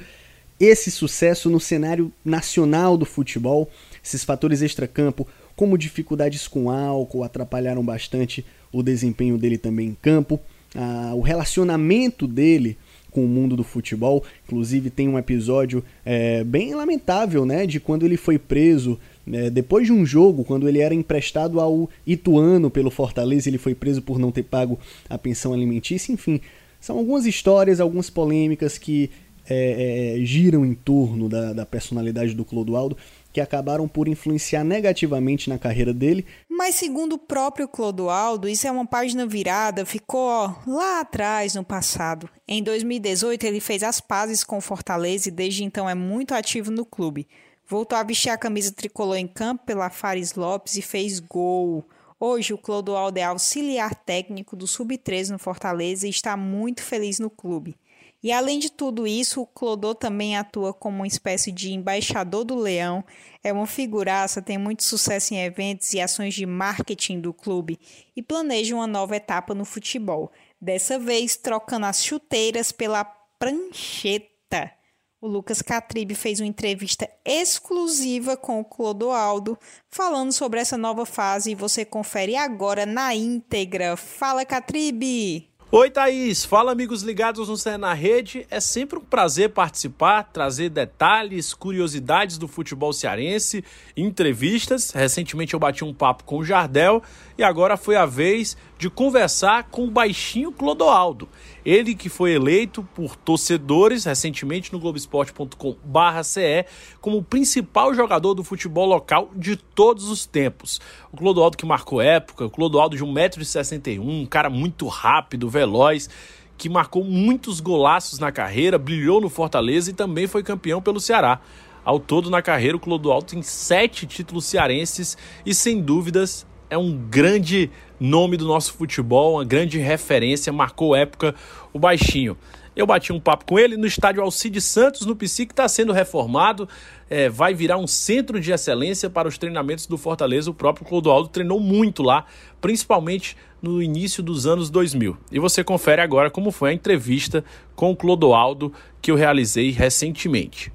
esse 0.59 0.89
sucesso 0.89 1.47
no 1.47 1.59
cenário 1.59 2.11
nacional 2.25 2.97
do 2.97 3.05
futebol. 3.05 3.69
Esses 4.03 4.23
fatores 4.23 4.63
extracampo, 4.63 5.27
como 5.55 5.77
dificuldades 5.77 6.47
com 6.47 6.71
álcool, 6.71 7.23
atrapalharam 7.23 7.85
bastante 7.85 8.43
o 8.71 8.81
desempenho 8.81 9.37
dele 9.37 9.59
também 9.59 9.89
em 9.89 9.97
campo. 10.01 10.39
Ah, 10.73 11.11
o 11.13 11.21
relacionamento 11.21 12.25
dele 12.25 12.79
com 13.11 13.23
o 13.23 13.27
mundo 13.27 13.55
do 13.55 13.63
futebol. 13.63 14.23
Inclusive 14.45 14.89
tem 14.89 15.07
um 15.07 15.17
episódio 15.17 15.83
é, 16.05 16.43
bem 16.43 16.73
lamentável, 16.73 17.45
né, 17.45 17.67
de 17.67 17.79
quando 17.79 18.05
ele 18.05 18.17
foi 18.17 18.39
preso 18.39 18.97
é, 19.31 19.49
depois 19.49 19.85
de 19.85 19.93
um 19.93 20.05
jogo, 20.05 20.43
quando 20.43 20.67
ele 20.67 20.79
era 20.79 20.95
emprestado 20.95 21.59
ao 21.59 21.89
Ituano 22.05 22.71
pelo 22.71 22.89
Fortaleza, 22.89 23.49
ele 23.49 23.57
foi 23.57 23.75
preso 23.75 24.01
por 24.01 24.17
não 24.17 24.31
ter 24.31 24.43
pago 24.43 24.79
a 25.09 25.17
pensão 25.17 25.53
alimentícia. 25.53 26.11
Enfim, 26.11 26.41
são 26.79 26.97
algumas 26.97 27.25
histórias, 27.25 27.79
algumas 27.79 28.09
polêmicas 28.09 28.77
que 28.77 29.11
é, 29.49 30.17
é, 30.19 30.25
giram 30.25 30.65
em 30.65 30.73
torno 30.73 31.27
da, 31.27 31.53
da 31.53 31.65
personalidade 31.65 32.33
do 32.33 32.45
Clodoaldo 32.45 32.97
que 33.33 33.39
acabaram 33.39 33.87
por 33.87 34.07
influenciar 34.07 34.63
negativamente 34.63 35.49
na 35.49 35.57
carreira 35.57 35.93
dele. 35.93 36.25
Mas 36.49 36.75
segundo 36.75 37.13
o 37.13 37.17
próprio 37.17 37.67
Clodoaldo, 37.67 38.47
isso 38.47 38.67
é 38.67 38.71
uma 38.71 38.85
página 38.85 39.25
virada, 39.25 39.85
ficou 39.85 40.27
ó, 40.27 40.55
lá 40.67 40.99
atrás 40.99 41.55
no 41.55 41.63
passado. 41.63 42.29
Em 42.47 42.61
2018 42.61 43.45
ele 43.45 43.59
fez 43.59 43.83
as 43.83 44.01
pazes 44.01 44.43
com 44.43 44.59
Fortaleza 44.59 45.29
e 45.29 45.31
desde 45.31 45.63
então 45.63 45.89
é 45.89 45.95
muito 45.95 46.33
ativo 46.33 46.71
no 46.71 46.85
clube. 46.85 47.27
Voltou 47.67 47.97
a 47.97 48.03
vestir 48.03 48.29
a 48.29 48.37
camisa 48.37 48.73
tricolor 48.73 49.15
em 49.15 49.27
campo 49.27 49.63
pela 49.65 49.89
Fares 49.89 50.35
Lopes 50.35 50.75
e 50.75 50.81
fez 50.81 51.19
gol. 51.19 51.87
Hoje, 52.19 52.53
o 52.53 52.57
Clodoaldo 52.57 53.17
é 53.17 53.23
auxiliar 53.23 53.95
técnico 53.95 54.55
do 54.55 54.67
Sub-13 54.67 55.29
no 55.29 55.39
Fortaleza 55.39 56.05
e 56.05 56.09
está 56.09 56.35
muito 56.35 56.83
feliz 56.83 57.17
no 57.17 57.29
clube. 57.29 57.75
E 58.23 58.31
além 58.31 58.59
de 58.59 58.69
tudo 58.69 59.07
isso, 59.07 59.41
o 59.41 59.47
Clodô 59.47 59.95
também 59.95 60.37
atua 60.37 60.73
como 60.73 60.97
uma 60.97 61.07
espécie 61.07 61.51
de 61.51 61.73
embaixador 61.73 62.43
do 62.43 62.55
Leão. 62.55 63.03
É 63.43 63.51
uma 63.51 63.65
figuraça, 63.65 64.41
tem 64.41 64.59
muito 64.59 64.83
sucesso 64.83 65.33
em 65.33 65.43
eventos 65.43 65.91
e 65.93 65.99
ações 65.99 66.35
de 66.35 66.45
marketing 66.45 67.19
do 67.19 67.33
clube 67.33 67.79
e 68.15 68.21
planeja 68.21 68.75
uma 68.75 68.85
nova 68.85 69.15
etapa 69.15 69.55
no 69.55 69.65
futebol. 69.65 70.31
Dessa 70.59 70.99
vez, 70.99 71.35
trocando 71.35 71.87
as 71.87 72.03
chuteiras 72.03 72.71
pela 72.71 73.03
prancheta. 73.03 74.71
O 75.19 75.27
Lucas 75.27 75.61
Catribe 75.61 76.15
fez 76.15 76.39
uma 76.39 76.47
entrevista 76.47 77.09
exclusiva 77.25 78.37
com 78.37 78.59
o 78.59 78.65
Clodoaldo, 78.65 79.57
falando 79.87 80.31
sobre 80.31 80.59
essa 80.59 80.77
nova 80.77 81.05
fase 81.05 81.51
e 81.51 81.55
você 81.55 81.85
confere 81.85 82.35
agora 82.35 82.85
na 82.85 83.13
íntegra. 83.15 83.95
Fala, 83.95 84.45
Catribe! 84.45 85.50
Oi, 85.73 85.89
Thaís. 85.89 86.43
Fala, 86.43 86.73
amigos 86.73 87.01
ligados 87.01 87.47
no 87.47 87.55
Cé 87.55 87.77
na 87.77 87.93
Rede. 87.93 88.45
É 88.51 88.59
sempre 88.59 88.99
um 88.99 89.01
prazer 89.01 89.51
participar, 89.51 90.23
trazer 90.23 90.67
detalhes, 90.67 91.53
curiosidades 91.53 92.37
do 92.37 92.45
futebol 92.45 92.91
cearense, 92.91 93.63
entrevistas. 93.95 94.91
Recentemente 94.91 95.53
eu 95.53 95.59
bati 95.61 95.85
um 95.85 95.93
papo 95.93 96.25
com 96.25 96.39
o 96.39 96.43
Jardel 96.43 97.01
e 97.37 97.43
agora 97.43 97.77
foi 97.77 97.95
a 97.95 98.05
vez 98.05 98.57
de 98.77 98.89
conversar 98.89 99.69
com 99.69 99.85
o 99.85 99.91
baixinho 99.91 100.51
Clodoaldo. 100.51 101.29
Ele 101.63 101.95
que 101.95 102.09
foi 102.09 102.33
eleito 102.33 102.83
por 102.95 103.15
torcedores 103.15 104.05
recentemente 104.05 104.73
no 104.73 104.79
Globoesporte.com/ce 104.79 106.65
como 106.99 107.17
o 107.17 107.23
principal 107.23 107.93
jogador 107.93 108.33
do 108.33 108.43
futebol 108.43 108.87
local 108.87 109.29
de 109.35 109.55
todos 109.55 110.09
os 110.09 110.25
tempos. 110.25 110.81
O 111.11 111.17
Clodoaldo 111.17 111.57
que 111.57 111.65
marcou 111.65 112.01
época, 112.01 112.45
o 112.45 112.49
Clodoaldo 112.49 112.97
de 112.97 113.03
1,61m, 113.05 113.99
um 113.99 114.25
cara 114.25 114.49
muito 114.49 114.87
rápido, 114.87 115.47
veloz, 115.61 116.09
que 116.57 116.69
marcou 116.69 117.03
muitos 117.03 117.59
golaços 117.59 118.19
na 118.19 118.31
carreira, 118.31 118.77
brilhou 118.77 119.21
no 119.21 119.29
Fortaleza 119.29 119.91
e 119.91 119.93
também 119.93 120.27
foi 120.27 120.43
campeão 120.43 120.81
pelo 120.81 120.99
Ceará. 120.99 121.39
Ao 121.83 121.99
todo 121.99 122.29
na 122.29 122.41
carreira, 122.41 122.77
o 122.77 122.79
Clodoaldo 122.79 123.27
tem 123.27 123.41
sete 123.41 124.05
títulos 124.05 124.45
cearenses 124.45 125.17
e, 125.45 125.53
sem 125.53 125.81
dúvidas, 125.81 126.45
é 126.69 126.77
um 126.77 126.95
grande 126.95 127.69
nome 127.99 128.37
do 128.37 128.45
nosso 128.45 128.73
futebol, 128.73 129.35
uma 129.35 129.45
grande 129.45 129.77
referência, 129.77 130.53
marcou 130.53 130.95
época 130.95 131.35
o 131.73 131.79
baixinho. 131.79 132.37
Eu 132.75 132.85
bati 132.85 133.11
um 133.11 133.19
papo 133.19 133.45
com 133.45 133.59
ele 133.59 133.75
no 133.75 133.85
estádio 133.85 134.23
Alcide 134.23 134.61
Santos, 134.61 135.05
no 135.05 135.15
PC, 135.15 135.45
que 135.45 135.53
está 135.53 135.67
sendo 135.67 135.91
reformado. 135.91 136.69
É, 137.13 137.27
vai 137.27 137.53
virar 137.53 137.77
um 137.77 137.85
centro 137.85 138.39
de 138.39 138.53
excelência 138.53 139.09
para 139.09 139.27
os 139.27 139.37
treinamentos 139.37 139.85
do 139.85 139.97
Fortaleza. 139.97 140.49
O 140.49 140.53
próprio 140.53 140.85
Clodoaldo 140.85 141.27
treinou 141.27 141.59
muito 141.59 142.01
lá, 142.01 142.25
principalmente 142.61 143.35
no 143.61 143.83
início 143.83 144.23
dos 144.23 144.47
anos 144.47 144.69
2000. 144.69 145.17
E 145.29 145.37
você 145.37 145.61
confere 145.61 146.01
agora 146.01 146.31
como 146.31 146.51
foi 146.51 146.69
a 146.69 146.73
entrevista 146.73 147.43
com 147.75 147.91
o 147.91 147.95
Clodoaldo 147.97 148.71
que 149.01 149.11
eu 149.11 149.17
realizei 149.17 149.71
recentemente. 149.71 150.71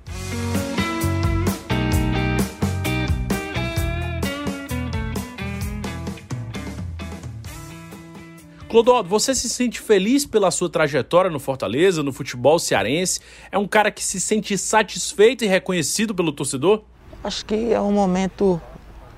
Clodoaldo, 8.76 9.08
você 9.08 9.34
se 9.34 9.48
sente 9.48 9.80
feliz 9.80 10.26
pela 10.26 10.50
sua 10.50 10.68
trajetória 10.68 11.30
no 11.30 11.40
Fortaleza, 11.40 12.02
no 12.02 12.12
futebol 12.12 12.58
cearense? 12.58 13.20
É 13.50 13.56
um 13.56 13.66
cara 13.66 13.90
que 13.90 14.04
se 14.04 14.20
sente 14.20 14.58
satisfeito 14.58 15.42
e 15.42 15.46
reconhecido 15.46 16.14
pelo 16.14 16.30
torcedor? 16.30 16.82
Acho 17.24 17.46
que 17.46 17.72
é 17.72 17.80
um 17.80 17.90
momento 17.90 18.60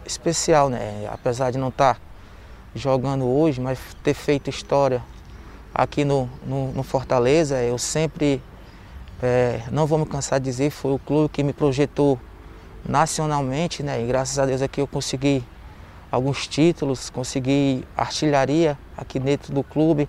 especial, 0.07 0.69
né? 0.71 1.09
Apesar 1.11 1.51
de 1.51 1.59
não 1.59 1.71
estar 1.71 1.95
tá 1.95 2.01
jogando 2.73 3.27
hoje, 3.27 3.61
mas 3.61 3.81
ter 4.01 4.15
feito 4.15 4.49
história 4.49 5.03
aqui 5.75 6.05
no, 6.05 6.31
no, 6.47 6.71
no 6.71 6.85
Fortaleza, 6.85 7.61
eu 7.61 7.79
sempre, 7.79 8.41
é, 9.21 9.63
não 9.73 9.89
vou 9.89 9.99
me 9.99 10.07
cansar 10.07 10.39
de 10.39 10.45
dizer, 10.45 10.71
foi 10.71 10.93
o 10.93 11.01
clube 11.01 11.31
que 11.31 11.43
me 11.43 11.53
projetou 11.53 12.17
nacionalmente, 12.89 13.83
né? 13.83 14.01
E 14.01 14.07
graças 14.07 14.39
a 14.39 14.47
Deus 14.47 14.63
aqui 14.63 14.81
eu 14.81 14.87
consegui 14.87 15.43
alguns 16.13 16.47
títulos, 16.47 17.11
consegui 17.11 17.85
artilharia 17.97 18.79
aqui 18.99 19.19
dentro 19.19 19.55
do 19.55 19.63
clube, 19.63 20.09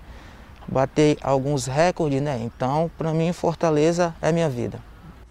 bater 0.67 1.17
alguns 1.21 1.65
recordes, 1.67 2.21
né? 2.21 2.39
Então, 2.43 2.89
para 2.97 3.13
mim, 3.13 3.31
Fortaleza 3.31 4.15
é 4.21 4.31
minha 4.31 4.49
vida. 4.49 4.81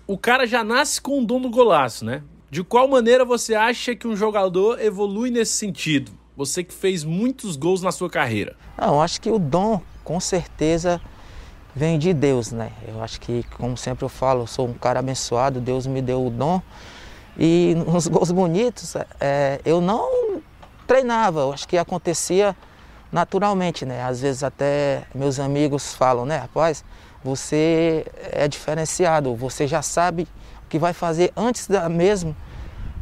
O 0.06 0.16
cara 0.16 0.46
já 0.46 0.64
nasce 0.64 1.00
com 1.00 1.20
o 1.20 1.24
dom 1.24 1.40
do 1.40 1.50
golaço, 1.50 2.04
né? 2.04 2.22
De 2.50 2.64
qual 2.64 2.88
maneira 2.88 3.24
você 3.24 3.54
acha 3.54 3.94
que 3.94 4.08
um 4.08 4.16
jogador 4.16 4.80
evolui 4.80 5.30
nesse 5.30 5.52
sentido? 5.52 6.12
Você 6.36 6.64
que 6.64 6.72
fez 6.72 7.04
muitos 7.04 7.56
gols 7.56 7.82
na 7.82 7.92
sua 7.92 8.08
carreira. 8.08 8.56
Não, 8.78 9.02
acho 9.02 9.20
que 9.20 9.30
o 9.30 9.38
dom, 9.38 9.82
com 10.02 10.18
certeza, 10.18 11.00
vem 11.74 11.98
de 11.98 12.14
Deus, 12.14 12.52
né? 12.52 12.72
Eu 12.86 13.02
acho 13.02 13.20
que, 13.20 13.44
como 13.56 13.76
sempre 13.76 14.04
eu 14.04 14.08
falo, 14.08 14.42
eu 14.42 14.46
sou 14.46 14.66
um 14.66 14.72
cara 14.72 15.00
abençoado, 15.00 15.60
Deus 15.60 15.86
me 15.86 16.00
deu 16.00 16.26
o 16.26 16.30
dom. 16.30 16.62
E 17.38 17.74
nos 17.86 18.06
gols 18.06 18.30
bonitos, 18.30 18.96
é, 19.20 19.60
eu 19.64 19.80
não 19.80 20.40
treinava, 20.86 21.40
eu 21.40 21.52
acho 21.52 21.68
que 21.68 21.76
acontecia 21.76 22.56
naturalmente, 23.10 23.84
né? 23.84 24.02
Às 24.02 24.20
vezes 24.20 24.42
até 24.42 25.04
meus 25.14 25.38
amigos 25.38 25.94
falam, 25.94 26.24
né, 26.24 26.38
rapaz, 26.38 26.84
você 27.22 28.06
é 28.32 28.46
diferenciado, 28.46 29.34
você 29.34 29.66
já 29.66 29.82
sabe 29.82 30.28
o 30.64 30.68
que 30.68 30.78
vai 30.78 30.92
fazer 30.92 31.32
antes 31.36 31.66
da 31.66 31.88
mesmo 31.88 32.36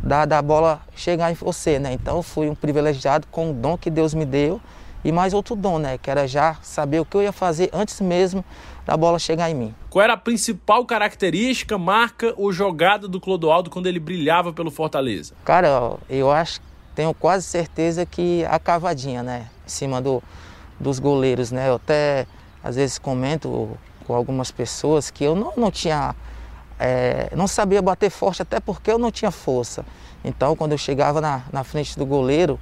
da, 0.03 0.25
da 0.25 0.41
bola 0.41 0.81
chegar 0.95 1.31
em 1.31 1.35
você, 1.35 1.79
né? 1.79 1.93
Então 1.93 2.23
fui 2.23 2.49
um 2.49 2.55
privilegiado 2.55 3.27
com 3.31 3.51
o 3.51 3.53
dom 3.53 3.77
que 3.77 3.91
Deus 3.91 4.15
me 4.15 4.25
deu 4.25 4.61
e 5.05 5.13
mais 5.13 5.35
outro 5.35 5.55
dom, 5.55 5.79
né? 5.79 5.99
Que 5.99 6.11
era 6.11 6.27
já 6.27 6.57
saber 6.63 7.01
o 7.01 7.05
que 7.05 7.17
eu 7.17 7.23
ia 7.23 7.33
fazer 7.33 7.71
antes 7.73 8.01
mesmo 8.01 8.45
da 8.85 8.97
bola 8.97 9.19
chegar 9.19 9.51
em 9.51 9.55
mim. 9.55 9.75
Qual 9.91 10.03
era 10.03 10.13
a 10.13 10.17
principal 10.17 10.85
característica, 10.85 11.77
marca 11.77 12.33
ou 12.37 12.53
jogada 12.53 13.09
do 13.09 13.21
Clodoaldo 13.21 13.69
quando 13.69 13.87
ele 13.87 13.99
brilhava 13.99 14.53
pelo 14.53 14.71
Fortaleza? 14.71 15.35
Cara, 15.45 15.97
eu 16.09 16.31
acho 16.31 16.61
tenho 16.97 17.13
quase 17.15 17.45
certeza 17.45 18.05
que 18.07 18.45
a 18.47 18.59
cavadinha, 18.59 19.23
né? 19.23 19.49
Em 19.65 19.69
cima 19.69 20.01
do, 20.01 20.23
dos 20.81 20.99
goleiros, 20.99 21.53
né? 21.53 21.69
Eu 21.69 21.75
até 21.75 22.27
às 22.65 22.75
vezes 22.75 22.99
comento 22.99 23.79
com 24.07 24.15
algumas 24.15 24.51
pessoas 24.51 25.11
que 25.11 25.23
eu 25.23 25.37
não, 25.37 25.53
não 25.57 25.71
tinha. 25.71 26.17
É, 26.79 27.31
não 27.37 27.47
sabia 27.47 27.81
bater 27.81 28.11
forte, 28.11 28.43
até 28.43 28.59
porque 28.59 28.91
eu 28.91 28.99
não 28.99 29.11
tinha 29.11 29.31
força. 29.31 29.85
Então, 30.25 30.57
quando 30.57 30.73
eu 30.73 30.79
chegava 30.79 31.21
na, 31.21 31.43
na 31.53 31.63
frente 31.63 31.99
do 31.99 32.05
goleiro, 32.05 32.59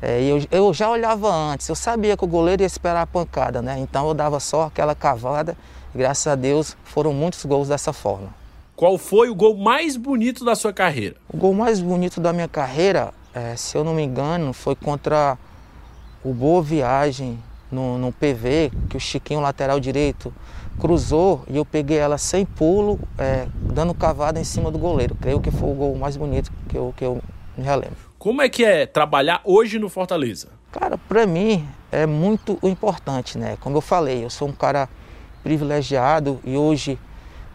é, 0.00 0.22
eu, 0.22 0.46
eu 0.50 0.72
já 0.72 0.88
olhava 0.88 1.28
antes, 1.34 1.68
eu 1.68 1.74
sabia 1.74 2.16
que 2.16 2.24
o 2.24 2.28
goleiro 2.28 2.62
ia 2.62 2.66
esperar 2.66 3.02
a 3.02 3.06
pancada, 3.06 3.60
né? 3.60 3.78
Então 3.78 4.06
eu 4.06 4.14
dava 4.14 4.38
só 4.38 4.64
aquela 4.64 4.94
cavada 4.94 5.56
graças 5.94 6.26
a 6.26 6.36
Deus 6.36 6.76
foram 6.84 7.12
muitos 7.12 7.44
gols 7.44 7.68
dessa 7.68 7.92
forma. 7.92 8.28
Qual 8.76 8.96
foi 8.96 9.28
o 9.28 9.34
gol 9.34 9.56
mais 9.56 9.96
bonito 9.96 10.44
da 10.44 10.54
sua 10.54 10.72
carreira? 10.72 11.16
O 11.28 11.36
gol 11.36 11.52
mais 11.52 11.80
bonito 11.80 12.20
da 12.20 12.32
minha 12.32 12.46
carreira 12.46 13.12
é, 13.34 13.56
se 13.56 13.76
eu 13.76 13.84
não 13.84 13.94
me 13.94 14.02
engano, 14.02 14.52
foi 14.52 14.74
contra 14.74 15.38
o 16.24 16.32
Boa 16.32 16.62
Viagem 16.62 17.38
no, 17.70 17.98
no 17.98 18.12
PV, 18.12 18.72
que 18.88 18.96
o 18.96 19.00
Chiquinho, 19.00 19.40
lateral 19.40 19.78
direito, 19.78 20.32
cruzou 20.78 21.44
e 21.48 21.56
eu 21.56 21.64
peguei 21.64 21.98
ela 21.98 22.18
sem 22.18 22.44
pulo, 22.44 22.98
é, 23.18 23.46
dando 23.60 23.94
cavada 23.94 24.40
em 24.40 24.44
cima 24.44 24.70
do 24.70 24.78
goleiro. 24.78 25.14
Creio 25.20 25.40
que 25.40 25.50
foi 25.50 25.68
o 25.68 25.74
gol 25.74 25.96
mais 25.96 26.16
bonito 26.16 26.52
que 26.68 26.76
eu, 26.76 26.94
que 26.96 27.04
eu 27.04 27.20
me 27.56 27.64
relembro. 27.64 27.96
Como 28.18 28.42
é 28.42 28.48
que 28.48 28.64
é 28.64 28.86
trabalhar 28.86 29.40
hoje 29.44 29.78
no 29.78 29.88
Fortaleza? 29.88 30.48
Cara, 30.72 30.98
para 30.98 31.26
mim 31.26 31.66
é 31.90 32.06
muito 32.06 32.58
importante, 32.62 33.38
né? 33.38 33.56
Como 33.60 33.76
eu 33.76 33.80
falei, 33.80 34.24
eu 34.24 34.30
sou 34.30 34.48
um 34.48 34.52
cara 34.52 34.88
privilegiado 35.42 36.40
e 36.44 36.56
hoje 36.56 36.98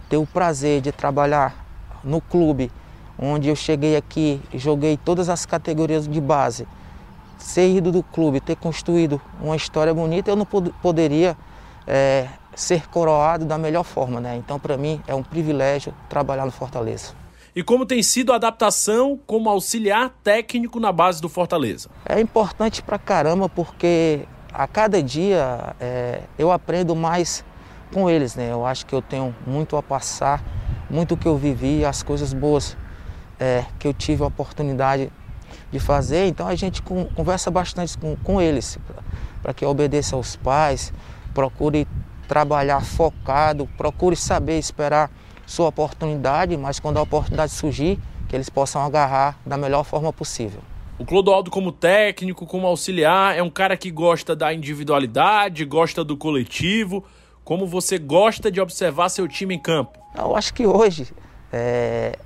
tenho 0.10 0.24
o 0.24 0.28
prazer 0.28 0.82
de 0.82 0.92
trabalhar 0.92 1.66
no 2.04 2.20
clube 2.20 2.72
onde 3.18 3.50
eu 3.50 3.56
cheguei 3.56 3.96
aqui 3.96 4.42
joguei 4.54 4.98
todas 4.98 5.30
as 5.30 5.46
categorias 5.46 6.08
de 6.08 6.22
base. 6.22 6.68
Ser 7.38 7.70
ido 7.76 7.92
do 7.92 8.02
clube, 8.02 8.40
ter 8.40 8.56
construído 8.56 9.22
uma 9.42 9.56
história 9.56 9.94
bonita, 9.94 10.32
eu 10.32 10.36
não 10.36 10.46
pod 10.46 10.74
poderia 10.82 11.36
é, 11.86 12.28
ser 12.56 12.88
coroado 12.88 13.46
da 13.46 13.58
melhor 13.58 13.84
forma, 13.84 14.20
né? 14.20 14.36
Então, 14.38 14.60
para 14.60 14.78
mim, 14.78 15.02
é 15.08 15.14
um 15.14 15.24
privilégio 15.24 15.94
trabalhar 16.10 16.46
no 16.46 16.52
Fortaleza. 16.52 17.14
E 17.56 17.62
como 17.62 17.86
tem 17.86 18.02
sido 18.02 18.32
a 18.32 18.36
adaptação 18.36 19.20
como 19.28 19.50
auxiliar 19.50 20.12
técnico 20.24 20.80
na 20.80 20.92
base 20.92 21.22
do 21.22 21.30
Fortaleza? 21.30 21.90
É 22.06 22.20
importante 22.20 22.82
pra 22.82 22.98
caramba 22.98 23.48
porque 23.48 24.22
a 24.52 24.68
cada 24.68 25.04
dia 25.04 25.76
é, 25.80 26.22
eu 26.38 26.52
aprendo 26.52 26.96
mais 26.96 27.44
com 27.94 28.10
eles, 28.10 28.36
né? 28.36 28.52
Eu 28.52 28.66
acho 28.66 28.86
que 28.86 28.96
eu 28.96 29.04
tenho 29.04 29.36
muito 29.46 29.78
a 29.78 29.84
passar, 29.84 30.44
muito 30.90 31.16
que 31.16 31.28
eu 31.28 31.38
vivi, 31.38 31.86
as 31.86 32.02
coisas 32.02 32.34
boas 32.34 32.76
é, 33.40 33.66
que 33.80 33.88
eu 33.88 33.94
tive 33.94 34.24
a 34.24 34.28
oportunidade 34.28 35.12
de 35.72 35.80
fazer. 35.80 36.28
Então 36.28 36.48
a 36.48 36.56
gente 36.56 36.82
com, 36.82 37.06
conversa 37.06 37.50
bastante 37.50 37.98
com, 37.98 38.16
com 38.18 38.42
eles, 38.42 38.78
para 39.42 39.54
que 39.54 39.66
obedeça 39.66 40.16
aos 40.16 40.36
pais, 40.36 40.94
procure 41.34 41.88
trabalhar 42.28 42.82
focado, 42.82 43.68
procure 43.78 44.16
saber 44.16 44.58
esperar 44.58 45.12
sua 45.46 45.68
oportunidade, 45.68 46.56
mas 46.58 46.80
quando 46.80 46.98
a 46.98 47.02
oportunidade 47.02 47.52
surgir, 47.52 48.00
que 48.30 48.36
eles 48.36 48.50
possam 48.50 48.82
agarrar 48.82 49.38
da 49.46 49.58
melhor 49.58 49.84
forma 49.84 50.12
possível. 50.12 50.62
O 50.98 51.06
Clodoaldo, 51.06 51.52
como 51.52 51.72
técnico, 51.72 52.46
como 52.46 52.68
auxiliar, 52.68 53.38
é 53.38 53.44
um 53.44 53.50
cara 53.50 53.76
que 53.76 53.92
gosta 53.92 54.36
da 54.36 54.54
individualidade, 54.54 55.66
gosta 55.66 56.04
do 56.04 56.16
coletivo. 56.16 57.04
Como 57.44 57.68
você 57.68 57.98
gosta 57.98 58.50
de 58.50 58.62
observar 58.62 59.10
seu 59.10 59.28
time 59.28 59.56
em 59.56 59.60
campo? 59.60 60.00
Eu 60.18 60.36
acho 60.36 60.54
que 60.54 60.66
hoje 60.66 61.08
é, 61.52 62.18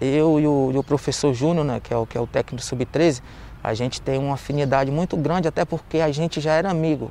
eu 0.00 0.40
e 0.40 0.46
o, 0.46 0.70
e 0.72 0.78
o 0.78 0.82
professor 0.82 1.32
Júnior, 1.34 1.64
né, 1.64 1.80
que, 1.82 1.92
é 1.92 1.96
o, 1.96 2.06
que 2.06 2.16
é 2.16 2.20
o 2.20 2.26
técnico 2.26 2.64
sub-13, 2.64 3.22
a 3.62 3.74
gente 3.74 4.00
tem 4.00 4.18
uma 4.18 4.34
afinidade 4.34 4.90
muito 4.90 5.16
grande, 5.16 5.48
até 5.48 5.64
porque 5.64 5.98
a 5.98 6.10
gente 6.10 6.40
já 6.40 6.52
era 6.52 6.70
amigo, 6.70 7.10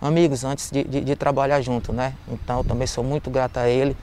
amigos 0.00 0.44
antes 0.44 0.70
de, 0.70 0.84
de, 0.84 1.00
de 1.00 1.16
trabalhar 1.16 1.60
junto, 1.60 1.92
né? 1.92 2.14
Então 2.28 2.62
também 2.62 2.86
sou 2.86 3.02
muito 3.02 3.28
grato 3.28 3.58
a 3.58 3.68
ele 3.68 3.96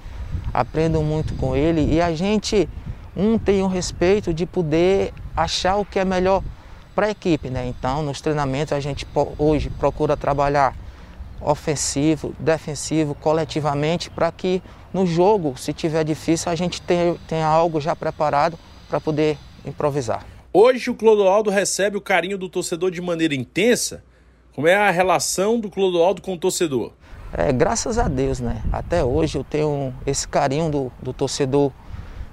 aprendo 0.53 1.01
muito 1.01 1.33
com 1.35 1.55
ele 1.55 1.93
e 1.93 2.01
a 2.01 2.13
gente 2.13 2.67
um 3.15 3.37
tem 3.37 3.61
o 3.61 3.67
respeito 3.67 4.33
de 4.33 4.45
poder 4.45 5.13
achar 5.35 5.77
o 5.77 5.85
que 5.85 5.99
é 5.99 6.05
melhor 6.05 6.43
para 6.93 7.07
a 7.07 7.09
equipe, 7.09 7.49
né? 7.49 7.65
Então, 7.67 8.03
nos 8.03 8.21
treinamentos 8.21 8.73
a 8.73 8.79
gente 8.79 9.07
hoje 9.37 9.69
procura 9.69 10.15
trabalhar 10.17 10.75
ofensivo, 11.41 12.33
defensivo, 12.39 13.13
coletivamente, 13.15 14.09
para 14.09 14.31
que 14.31 14.61
no 14.95 15.05
jogo, 15.05 15.57
se 15.57 15.73
tiver 15.73 16.05
difícil, 16.05 16.49
a 16.49 16.55
gente 16.55 16.81
tenha, 16.81 17.17
tenha 17.27 17.45
algo 17.45 17.81
já 17.81 17.93
preparado 17.93 18.57
para 18.87 19.01
poder 19.01 19.37
improvisar. 19.65 20.25
Hoje 20.53 20.89
o 20.89 20.95
Clodoaldo 20.95 21.49
recebe 21.49 21.97
o 21.97 22.01
carinho 22.01 22.37
do 22.37 22.47
torcedor 22.47 22.89
de 22.91 23.01
maneira 23.01 23.35
intensa. 23.35 24.01
Como 24.53 24.67
é 24.67 24.75
a 24.75 24.89
relação 24.89 25.59
do 25.59 25.69
Clodoaldo 25.69 26.21
com 26.21 26.33
o 26.35 26.37
torcedor? 26.37 26.93
É, 27.33 27.51
graças 27.51 27.97
a 27.97 28.07
Deus, 28.07 28.39
né? 28.39 28.63
Até 28.71 29.03
hoje 29.03 29.37
eu 29.37 29.43
tenho 29.43 29.93
esse 30.07 30.25
carinho 30.25 30.69
do, 30.69 30.91
do 31.03 31.11
torcedor 31.11 31.73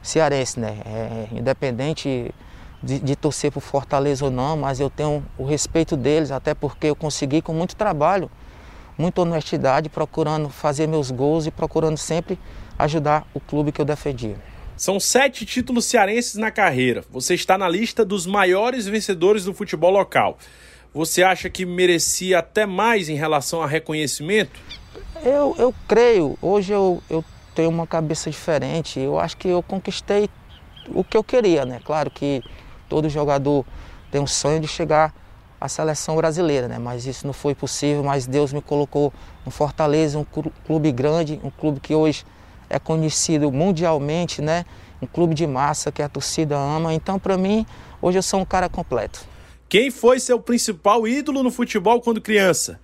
cearense, 0.00 0.60
né? 0.60 0.78
É, 0.86 1.36
independente 1.36 2.32
de, 2.80 3.00
de 3.00 3.16
torcer 3.16 3.50
por 3.50 3.60
Fortaleza 3.60 4.24
ou 4.24 4.30
não, 4.30 4.56
mas 4.56 4.78
eu 4.78 4.88
tenho 4.88 5.24
o 5.36 5.44
respeito 5.44 5.96
deles, 5.96 6.30
até 6.30 6.54
porque 6.54 6.86
eu 6.86 6.94
consegui 6.94 7.42
com 7.42 7.52
muito 7.52 7.74
trabalho, 7.74 8.30
muita 8.96 9.22
honestidade, 9.22 9.88
procurando 9.88 10.48
fazer 10.48 10.86
meus 10.86 11.10
gols 11.10 11.46
e 11.46 11.50
procurando 11.50 11.96
sempre 11.96 12.38
ajudar 12.78 13.26
o 13.34 13.40
clube 13.40 13.72
que 13.72 13.80
eu 13.80 13.84
defendia. 13.84 14.36
São 14.76 14.98
sete 14.98 15.44
títulos 15.44 15.84
cearenses 15.84 16.34
na 16.34 16.50
carreira. 16.50 17.04
Você 17.10 17.34
está 17.34 17.56
na 17.56 17.68
lista 17.68 18.04
dos 18.04 18.26
maiores 18.26 18.86
vencedores 18.86 19.44
do 19.44 19.54
futebol 19.54 19.90
local. 19.90 20.38
Você 20.94 21.22
acha 21.22 21.48
que 21.48 21.64
merecia 21.64 22.40
até 22.40 22.66
mais 22.66 23.08
em 23.08 23.14
relação 23.14 23.62
a 23.62 23.66
reconhecimento? 23.66 24.60
Eu, 25.24 25.54
eu 25.58 25.74
creio, 25.86 26.36
hoje 26.42 26.72
eu, 26.72 27.02
eu 27.08 27.24
tenho 27.54 27.70
uma 27.70 27.86
cabeça 27.86 28.30
diferente, 28.30 28.98
eu 28.98 29.18
acho 29.18 29.36
que 29.36 29.48
eu 29.48 29.62
conquistei 29.62 30.28
o 30.88 31.04
que 31.04 31.16
eu 31.16 31.22
queria, 31.22 31.64
né? 31.64 31.80
Claro 31.84 32.10
que 32.10 32.42
todo 32.88 33.08
jogador 33.08 33.64
tem 34.10 34.20
um 34.20 34.26
sonho 34.26 34.60
de 34.60 34.66
chegar 34.66 35.14
à 35.62 35.68
seleção 35.68 36.16
brasileira, 36.16 36.66
né? 36.66 36.78
Mas 36.78 37.06
isso 37.06 37.24
não 37.26 37.32
foi 37.32 37.54
possível, 37.54 38.02
mas 38.02 38.26
Deus 38.26 38.52
me 38.52 38.60
colocou 38.60 39.12
no 39.44 39.50
Fortaleza, 39.52 40.18
um 40.18 40.24
clube 40.66 40.90
grande, 40.90 41.40
um 41.44 41.50
clube 41.50 41.78
que 41.78 41.94
hoje 41.94 42.24
é 42.68 42.78
conhecido 42.78 43.50
mundialmente, 43.52 44.42
né? 44.42 44.64
Um 45.00 45.06
clube 45.06 45.34
de 45.34 45.46
massa 45.46 45.92
que 45.92 46.02
a 46.02 46.08
torcida 46.08 46.56
ama. 46.56 46.92
Então, 46.92 47.18
para 47.18 47.36
mim, 47.36 47.64
hoje 48.00 48.18
eu 48.18 48.22
sou 48.22 48.40
um 48.40 48.44
cara 48.44 48.68
completo. 48.68 49.20
Quem 49.68 49.90
foi 49.90 50.18
seu 50.18 50.40
principal 50.40 51.06
ídolo 51.06 51.42
no 51.42 51.50
futebol 51.50 52.00
quando 52.00 52.20
criança? 52.20 52.80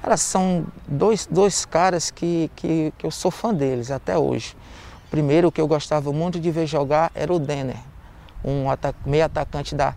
Cara, 0.00 0.16
são 0.16 0.66
dois, 0.86 1.26
dois 1.26 1.64
caras 1.64 2.10
que, 2.10 2.48
que, 2.54 2.92
que 2.96 3.04
eu 3.04 3.10
sou 3.10 3.30
fã 3.30 3.52
deles 3.52 3.90
até 3.90 4.16
hoje. 4.16 4.56
O 5.06 5.10
primeiro 5.10 5.50
que 5.50 5.60
eu 5.60 5.66
gostava 5.66 6.12
muito 6.12 6.38
de 6.38 6.50
ver 6.50 6.66
jogar 6.66 7.10
era 7.12 7.32
o 7.32 7.40
Denner, 7.40 7.76
um 8.44 8.64
meio 9.04 9.24
atacante 9.24 9.74
da, 9.74 9.96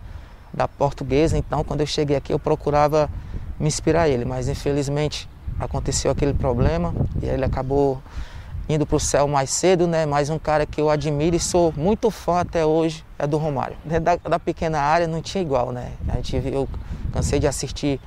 da 0.54 0.68
portuguesa. 0.68 1.36
Então, 1.36 1.64
quando 1.64 1.80
eu 1.80 1.86
cheguei 1.86 2.16
aqui, 2.16 2.32
eu 2.32 2.38
procurava 2.38 3.10
me 3.58 3.66
inspirar 3.66 4.08
ele, 4.08 4.24
mas 4.24 4.48
infelizmente 4.48 5.28
aconteceu 5.58 6.10
aquele 6.10 6.34
problema 6.34 6.94
e 7.22 7.26
ele 7.26 7.44
acabou 7.44 8.00
indo 8.68 8.86
para 8.86 8.96
o 8.96 9.00
céu 9.00 9.28
mais 9.28 9.50
cedo, 9.50 9.86
né? 9.86 10.06
Mas 10.06 10.30
um 10.30 10.38
cara 10.38 10.64
que 10.64 10.80
eu 10.80 10.88
admiro 10.88 11.36
e 11.36 11.40
sou 11.40 11.72
muito 11.76 12.10
fã 12.10 12.40
até 12.40 12.64
hoje 12.64 13.04
é 13.18 13.26
do 13.26 13.36
Romário. 13.36 13.76
Da, 14.02 14.16
da 14.16 14.38
pequena 14.38 14.80
área 14.80 15.06
não 15.06 15.20
tinha 15.20 15.42
igual, 15.42 15.70
né? 15.70 15.92
A 16.08 16.16
gente, 16.16 16.36
eu 16.36 16.68
cansei 17.12 17.38
de 17.38 17.46
assistir 17.46 18.00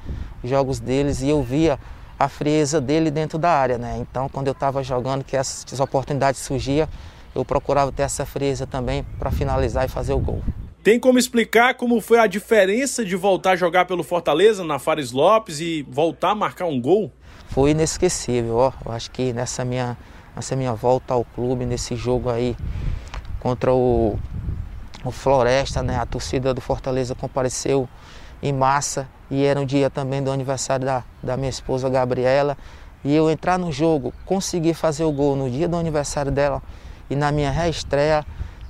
jogos 0.43 0.79
deles 0.79 1.21
e 1.21 1.29
eu 1.29 1.43
via 1.43 1.79
a 2.19 2.27
frieza 2.27 2.81
dele 2.81 3.11
dentro 3.11 3.37
da 3.37 3.51
área, 3.51 3.77
né? 3.77 3.97
Então, 3.99 4.27
quando 4.29 4.47
eu 4.47 4.53
estava 4.53 4.83
jogando, 4.83 5.23
que 5.23 5.37
essas 5.37 5.79
oportunidades 5.79 6.41
surgiam, 6.41 6.87
eu 7.35 7.45
procurava 7.45 7.91
ter 7.91 8.03
essa 8.03 8.25
frieza 8.25 8.65
também 8.65 9.05
para 9.19 9.29
finalizar 9.29 9.85
e 9.85 9.87
fazer 9.87 10.13
o 10.13 10.19
gol. 10.19 10.41
Tem 10.87 10.97
como 10.97 11.19
explicar 11.19 11.73
como 11.73 11.99
foi 11.99 12.17
a 12.17 12.27
diferença 12.27 13.03
de 13.03 13.13
voltar 13.13 13.51
a 13.51 13.55
jogar 13.57 13.83
pelo 13.83 14.05
Fortaleza 14.05 14.63
na 14.63 14.79
Fares 14.79 15.11
Lopes 15.11 15.59
e 15.59 15.85
voltar 15.89 16.29
a 16.29 16.35
marcar 16.35 16.63
um 16.63 16.79
gol? 16.79 17.11
Foi 17.49 17.71
inesquecível, 17.71 18.55
ó. 18.55 18.71
Eu 18.85 18.93
acho 18.93 19.11
que 19.11 19.33
nessa 19.33 19.65
minha, 19.65 19.97
nessa 20.33 20.55
minha 20.55 20.73
volta 20.73 21.13
ao 21.13 21.25
clube, 21.25 21.65
nesse 21.65 21.97
jogo 21.97 22.29
aí 22.29 22.55
contra 23.41 23.73
o, 23.73 24.17
o 25.03 25.11
Floresta, 25.11 25.83
né? 25.83 25.97
A 25.97 26.05
torcida 26.05 26.53
do 26.53 26.61
Fortaleza 26.61 27.13
compareceu 27.13 27.89
em 28.41 28.53
massa 28.53 29.09
e 29.29 29.43
era 29.43 29.59
um 29.59 29.65
dia 29.65 29.89
também 29.89 30.23
do 30.23 30.31
aniversário 30.31 30.85
da, 30.85 31.03
da 31.21 31.35
minha 31.35 31.49
esposa 31.49 31.89
Gabriela. 31.89 32.57
E 33.03 33.13
eu 33.13 33.29
entrar 33.29 33.59
no 33.59 33.73
jogo, 33.73 34.13
conseguir 34.25 34.73
fazer 34.73 35.03
o 35.03 35.11
gol 35.11 35.35
no 35.35 35.51
dia 35.51 35.67
do 35.67 35.75
aniversário 35.75 36.31
dela 36.31 36.63
e 37.09 37.15
na 37.15 37.29
minha 37.29 37.51
reestreia 37.51 38.25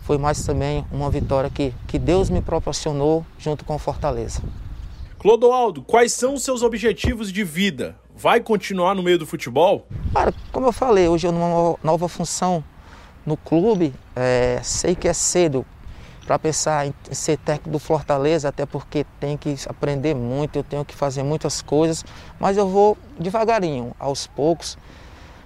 foi 0.08 0.17
mais 0.17 0.41
também 0.46 0.86
uma 0.89 1.12
vitória 1.12 1.50
que, 1.50 1.74
que 1.86 2.00
Deus 2.00 2.30
me 2.30 2.41
proporcionou 2.41 3.26
junto 3.38 3.65
com 3.65 3.78
Fortaleza. 3.78 4.41
Clodoaldo, 5.20 5.82
quais 5.82 6.13
são 6.13 6.36
os 6.36 6.43
seus 6.43 6.63
objetivos 6.63 7.30
de 7.30 7.43
vida? 7.43 7.93
Vai 8.15 8.39
continuar 8.39 8.96
no 8.96 9.04
meio 9.04 9.20
do 9.20 9.26
futebol? 9.26 9.86
Cara, 10.13 10.34
como 10.54 10.65
eu 10.65 10.72
falei, 10.72 11.10
hoje 11.10 11.28
eu 11.28 11.34
numa 11.34 11.76
nova 11.84 12.08
função 12.08 12.63
no 13.26 13.36
clube, 13.36 13.93
é, 14.15 14.62
sei 14.63 14.96
que 14.96 15.10
é 15.10 15.13
cedo 15.13 15.65
para 16.26 16.39
pensar 16.39 16.88
em 16.88 16.93
ser 17.12 17.38
técnico 17.38 17.72
do 17.72 17.80
Fortaleza, 17.80 18.48
até 18.48 18.65
porque 18.65 19.06
tem 19.20 19.36
que 19.36 19.58
aprender 19.67 20.15
muito, 20.15 20.56
eu 20.56 20.63
tenho 20.63 20.86
que 20.86 20.96
fazer 20.96 21.22
muitas 21.22 21.62
coisas, 21.62 22.06
mas 22.39 22.56
eu 22.56 22.70
vou 22.70 22.98
devagarinho, 23.20 23.93
aos 24.00 24.26
poucos, 24.26 24.78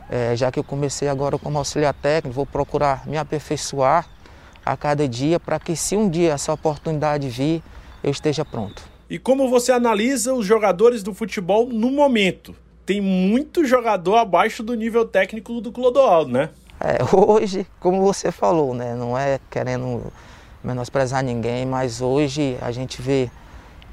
é, 0.08 0.36
já 0.36 0.52
que 0.52 0.60
eu 0.60 0.64
comecei 0.64 1.08
agora 1.08 1.40
como 1.40 1.58
auxiliar 1.58 1.96
técnico, 1.96 2.36
vou 2.36 2.46
procurar 2.46 3.08
me 3.08 3.18
aperfeiçoar 3.18 4.08
a 4.66 4.78
cada 4.78 5.08
dia 5.08 5.40
para 5.40 5.60
que 5.60 5.76
se 5.76 5.96
um 5.96 6.10
dia 6.10 6.34
essa 6.34 6.54
oportunidade 6.54 7.30
vir, 7.30 7.64
eu 8.04 8.12
esteja 8.12 8.46
pronto. 8.46 8.84
E 9.10 9.20
como 9.20 9.50
você 9.50 9.72
analisa 9.72 10.34
os 10.34 10.46
jogadores 10.46 11.04
do 11.04 11.14
futebol 11.14 11.68
no 11.68 11.92
momento? 11.92 12.56
Tem 12.86 13.02
muito 13.02 13.66
jogador 13.66 14.16
abaixo 14.16 14.64
do 14.64 14.74
nível 14.74 15.06
técnico 15.06 15.60
do 15.62 15.72
Clodoaldo, 15.72 16.32
né? 16.32 16.50
É, 16.80 16.98
hoje, 17.16 17.68
como 17.80 18.02
você 18.02 18.32
falou, 18.32 18.74
né, 18.74 18.96
não 18.96 19.18
é 19.18 19.40
querendo 19.50 20.12
menosprezar 20.64 21.24
ninguém, 21.24 21.66
mas 21.66 22.02
hoje 22.02 22.58
a 22.62 22.72
gente 22.72 23.02
vê 23.02 23.30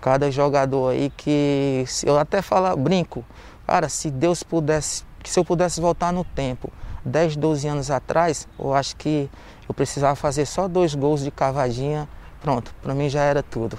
cada 0.00 0.30
jogador 0.30 0.92
aí 0.92 1.10
que 1.16 1.84
eu 2.04 2.18
até 2.18 2.40
falo, 2.40 2.76
brinco, 2.76 3.24
cara, 3.66 3.88
se 3.88 4.10
Deus 4.10 4.42
pudesse, 4.42 5.04
se 5.24 5.38
eu 5.38 5.44
pudesse 5.44 5.80
voltar 5.80 6.12
no 6.12 6.24
tempo, 6.24 6.72
10, 7.04 7.36
12 7.36 7.68
anos 7.68 7.90
atrás, 7.90 8.46
eu 8.58 8.72
acho 8.72 8.96
que 8.96 9.28
eu 9.68 9.74
precisava 9.74 10.16
fazer 10.16 10.46
só 10.46 10.66
dois 10.66 10.94
gols 10.94 11.22
de 11.22 11.30
cavadinha. 11.30 12.08
Pronto, 12.40 12.74
para 12.80 12.94
mim 12.94 13.08
já 13.08 13.22
era 13.22 13.42
tudo. 13.42 13.78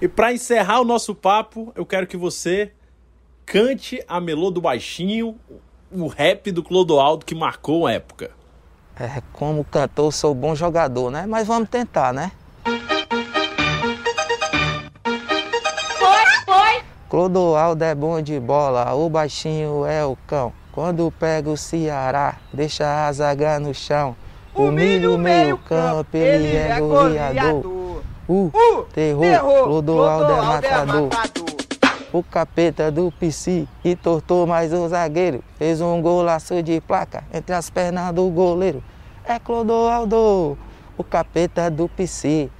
e 0.00 0.08
para 0.08 0.32
encerrar 0.32 0.80
o 0.80 0.84
nosso 0.84 1.14
papo, 1.14 1.72
eu 1.76 1.86
quero 1.86 2.06
que 2.06 2.16
você 2.16 2.72
cante 3.46 4.02
a 4.08 4.20
melô 4.20 4.50
do 4.50 4.60
baixinho, 4.60 5.36
o 5.90 6.06
rap 6.06 6.50
do 6.50 6.62
Clodoaldo 6.62 7.24
que 7.24 7.34
marcou 7.34 7.86
a 7.86 7.92
época. 7.92 8.30
É, 8.98 9.22
como 9.32 9.64
cantor, 9.64 10.12
sou 10.12 10.34
bom 10.34 10.54
jogador, 10.54 11.10
né? 11.10 11.26
Mas 11.26 11.46
vamos 11.46 11.68
tentar, 11.68 12.12
né? 12.12 12.32
Foi, 15.98 16.26
foi! 16.44 16.82
Clodoaldo 17.08 17.84
é 17.84 17.94
bom 17.94 18.20
de 18.20 18.40
bola, 18.40 18.92
o 18.94 19.08
baixinho 19.08 19.84
é 19.84 20.04
o 20.04 20.16
cão. 20.26 20.52
Quando 20.72 21.12
pega 21.12 21.50
o 21.50 21.56
Ceará, 21.56 22.38
deixa 22.52 23.06
a 23.06 23.12
zaga 23.12 23.60
no 23.60 23.74
chão. 23.74 24.16
Humilha 24.54 25.10
o 25.10 25.18
meio 25.18 25.56
campo, 25.58 26.14
ele, 26.14 26.46
ele 26.46 26.56
é, 26.56 26.70
é 26.72 26.80
goleador. 26.80 28.02
Uh, 28.28 28.46
uh, 28.46 28.82
terror, 28.92 29.20
terror 29.20 29.64
Clodoaldo, 29.64 30.32
é 30.32 30.42
matador. 30.42 30.96
É 30.96 31.16
matador. 31.16 31.52
O 32.12 32.22
capeta 32.22 32.90
do 32.90 33.10
PC 33.10 33.66
e 33.82 33.96
tortou 33.96 34.46
mais 34.46 34.72
o 34.72 34.86
zagueiro. 34.86 35.42
Fez 35.56 35.80
um 35.80 36.02
golaço 36.02 36.62
de 36.62 36.80
placa 36.82 37.24
entre 37.32 37.54
as 37.54 37.70
pernas 37.70 38.14
do 38.14 38.28
goleiro. 38.28 38.82
É 39.24 39.38
Clodoaldo, 39.38 40.58
o 40.98 41.04
capeta 41.04 41.70
do 41.70 41.88
PC. 41.88 42.50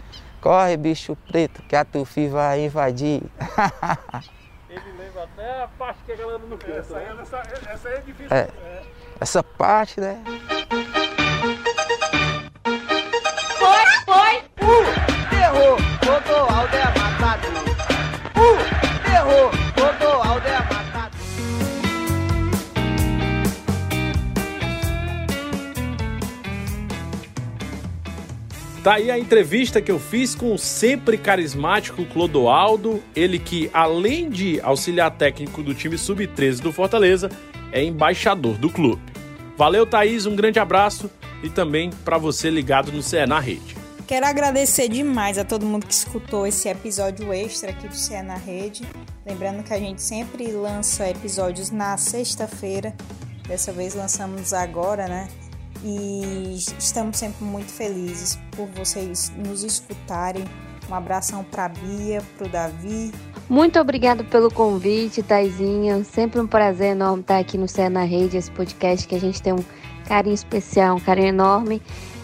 Corre, 0.40 0.76
bicho 0.76 1.16
preto, 1.28 1.62
que 1.62 1.76
a 1.76 1.84
Tufi 1.84 2.26
vai 2.28 2.64
invadir. 2.64 3.22
Ele 4.68 4.80
lembra 4.98 5.24
até 5.24 5.62
a 5.62 5.68
parte 5.68 5.98
que 6.06 6.12
a 6.12 6.16
galera 6.16 6.40
não. 6.48 6.58
Essa, 6.74 6.96
aí, 6.96 7.06
essa, 7.20 7.42
essa 7.70 7.88
aí 7.88 7.94
é 7.94 8.00
difícil. 8.00 8.36
É, 8.36 8.48
essa 9.20 9.42
parte, 9.42 10.00
né? 10.00 10.18
Uh, 14.62 15.28
terror, 15.28 15.76
Clodoaldo 16.00 16.76
é 16.76 16.84
matador. 16.98 17.62
Uh, 18.36 18.58
terror, 19.04 19.50
Clodoaldo 19.74 20.46
é 20.46 20.52
matador. 20.52 20.72
Tá 28.84 28.94
aí 28.94 29.10
a 29.10 29.18
entrevista 29.18 29.82
que 29.82 29.90
eu 29.90 29.98
fiz 29.98 30.36
com 30.36 30.54
o 30.54 30.58
sempre 30.58 31.18
carismático 31.18 32.04
Clodoaldo, 32.04 33.02
ele 33.16 33.40
que, 33.40 33.68
além 33.72 34.30
de 34.30 34.60
auxiliar 34.60 35.10
técnico 35.10 35.60
do 35.60 35.74
time 35.74 35.98
sub-13 35.98 36.60
do 36.60 36.72
Fortaleza, 36.72 37.28
é 37.72 37.82
embaixador 37.82 38.56
do 38.58 38.70
clube. 38.70 39.02
Valeu, 39.56 39.84
Thaís, 39.84 40.24
um 40.24 40.36
grande 40.36 40.60
abraço 40.60 41.10
e 41.42 41.48
também 41.48 41.90
para 42.04 42.16
você 42.16 42.48
ligado 42.48 42.92
no 42.92 43.02
CE 43.02 43.26
na 43.26 43.40
Rede. 43.40 43.81
Quero 44.06 44.26
agradecer 44.26 44.88
demais 44.88 45.38
a 45.38 45.44
todo 45.44 45.64
mundo 45.64 45.86
que 45.86 45.94
escutou 45.94 46.46
esse 46.46 46.68
episódio 46.68 47.32
extra 47.32 47.70
aqui 47.70 47.88
do 47.88 47.94
CE 47.94 48.22
na 48.22 48.36
Rede. 48.36 48.82
Lembrando 49.24 49.62
que 49.62 49.72
a 49.72 49.78
gente 49.78 50.02
sempre 50.02 50.50
lança 50.50 51.08
episódios 51.08 51.70
na 51.70 51.96
sexta-feira. 51.96 52.94
Dessa 53.46 53.72
vez 53.72 53.94
lançamos 53.94 54.52
agora, 54.52 55.06
né? 55.08 55.28
e 55.84 56.56
estamos 56.78 57.16
sempre 57.16 57.44
muito 57.44 57.70
felizes 57.70 58.38
por 58.52 58.66
vocês 58.68 59.32
nos 59.36 59.64
escutarem. 59.64 60.44
Um 60.88 60.94
abração 60.94 61.44
para 61.44 61.68
Bia, 61.68 62.22
para 62.36 62.46
o 62.46 62.50
Davi. 62.50 63.12
Muito 63.48 63.78
obrigado 63.78 64.24
pelo 64.24 64.50
convite, 64.50 65.22
Taizinha. 65.22 66.02
Sempre 66.04 66.40
um 66.40 66.46
prazer 66.46 66.92
enorme 66.92 67.22
estar 67.22 67.38
aqui 67.38 67.56
no 67.56 67.68
Cé 67.68 67.88
na 67.88 68.04
Rede, 68.04 68.36
esse 68.36 68.50
podcast 68.50 69.06
que 69.06 69.14
a 69.14 69.20
gente 69.20 69.40
tem 69.40 69.52
um 69.52 69.64
carinho 70.06 70.34
especial, 70.34 70.96
um 70.96 71.00
carinho 71.00 71.28
enorme. 71.28 71.82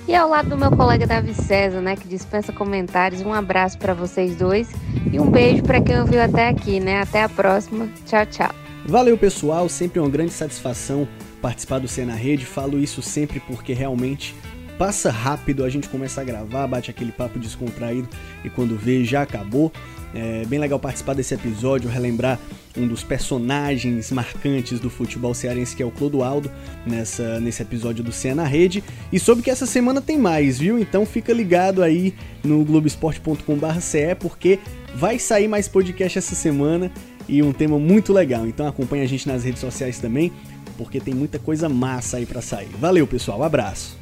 E 0.08 0.14
ao 0.14 0.26
lado 0.26 0.48
do 0.48 0.56
meu 0.56 0.70
colega 0.70 1.06
Davi 1.06 1.34
César, 1.34 1.82
né, 1.82 1.94
que 1.94 2.08
dispensa 2.08 2.50
comentários. 2.50 3.20
Um 3.20 3.30
abraço 3.30 3.76
para 3.76 3.92
vocês 3.92 4.34
dois 4.36 4.72
e 5.12 5.20
um 5.20 5.30
beijo 5.30 5.62
para 5.62 5.82
quem 5.82 6.00
ouviu 6.00 6.22
até 6.22 6.48
aqui, 6.48 6.80
né? 6.80 7.02
Até 7.02 7.22
a 7.22 7.28
próxima. 7.28 7.86
Tchau, 8.06 8.24
tchau. 8.24 8.50
Valeu, 8.86 9.18
pessoal. 9.18 9.68
Sempre 9.68 10.00
uma 10.00 10.08
grande 10.08 10.32
satisfação 10.32 11.06
participar 11.42 11.80
do 11.80 11.86
Cena 11.86 12.14
Rede, 12.14 12.46
falo 12.46 12.78
isso 12.78 13.02
sempre 13.02 13.38
porque 13.38 13.74
realmente 13.74 14.34
passa 14.78 15.10
rápido, 15.10 15.62
a 15.62 15.68
gente 15.68 15.90
começa 15.90 16.22
a 16.22 16.24
gravar, 16.24 16.66
bate 16.66 16.90
aquele 16.90 17.12
papo 17.12 17.38
descontraído 17.38 18.08
e 18.42 18.48
quando 18.48 18.78
vê 18.78 19.04
já 19.04 19.20
acabou. 19.20 19.70
É 20.14 20.44
bem 20.46 20.58
legal 20.58 20.78
participar 20.78 21.14
desse 21.14 21.34
episódio, 21.34 21.90
relembrar 21.90 22.38
um 22.76 22.86
dos 22.86 23.02
personagens 23.02 24.10
marcantes 24.10 24.80
do 24.80 24.88
futebol 24.88 25.34
cearense, 25.34 25.74
que 25.76 25.82
é 25.82 25.86
o 25.86 25.90
Clodoaldo, 25.90 26.50
nessa, 26.86 27.40
nesse 27.40 27.62
episódio 27.62 28.02
do 28.02 28.12
Cena 28.12 28.44
Rede. 28.44 28.82
E 29.12 29.18
soube 29.18 29.42
que 29.42 29.50
essa 29.50 29.66
semana 29.66 30.00
tem 30.00 30.18
mais, 30.18 30.58
viu? 30.58 30.78
Então 30.78 31.04
fica 31.04 31.32
ligado 31.32 31.82
aí 31.82 32.14
no 32.42 32.64
globesport.com.br, 32.64 34.16
porque 34.18 34.58
vai 34.94 35.18
sair 35.18 35.48
mais 35.48 35.68
podcast 35.68 36.18
essa 36.18 36.34
semana 36.34 36.90
e 37.28 37.42
um 37.42 37.52
tema 37.52 37.78
muito 37.78 38.12
legal. 38.12 38.46
Então 38.46 38.66
acompanha 38.66 39.04
a 39.04 39.06
gente 39.06 39.28
nas 39.28 39.44
redes 39.44 39.60
sociais 39.60 39.98
também 39.98 40.32
porque 40.78 41.00
tem 41.00 41.12
muita 41.12 41.40
coisa 41.40 41.68
massa 41.68 42.18
aí 42.18 42.24
para 42.24 42.40
sair. 42.40 42.70
Valeu, 42.78 43.06
pessoal, 43.06 43.42
abraço. 43.42 43.97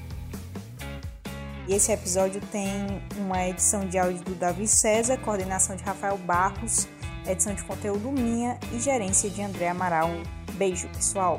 E 1.68 1.74
esse 1.74 1.90
episódio 1.90 2.40
tem 2.52 3.02
uma 3.16 3.48
edição 3.48 3.88
de 3.88 3.98
áudio 3.98 4.22
do 4.22 4.34
Davi 4.36 4.68
César, 4.68 5.18
coordenação 5.18 5.74
de 5.74 5.82
Rafael 5.82 6.16
Barros, 6.18 6.86
edição 7.26 7.54
de 7.54 7.64
conteúdo 7.64 8.12
minha 8.12 8.56
e 8.72 8.78
gerência 8.78 9.28
de 9.28 9.42
André 9.42 9.68
Amaral. 9.68 10.10
Beijo, 10.52 10.88
pessoal! 10.88 11.38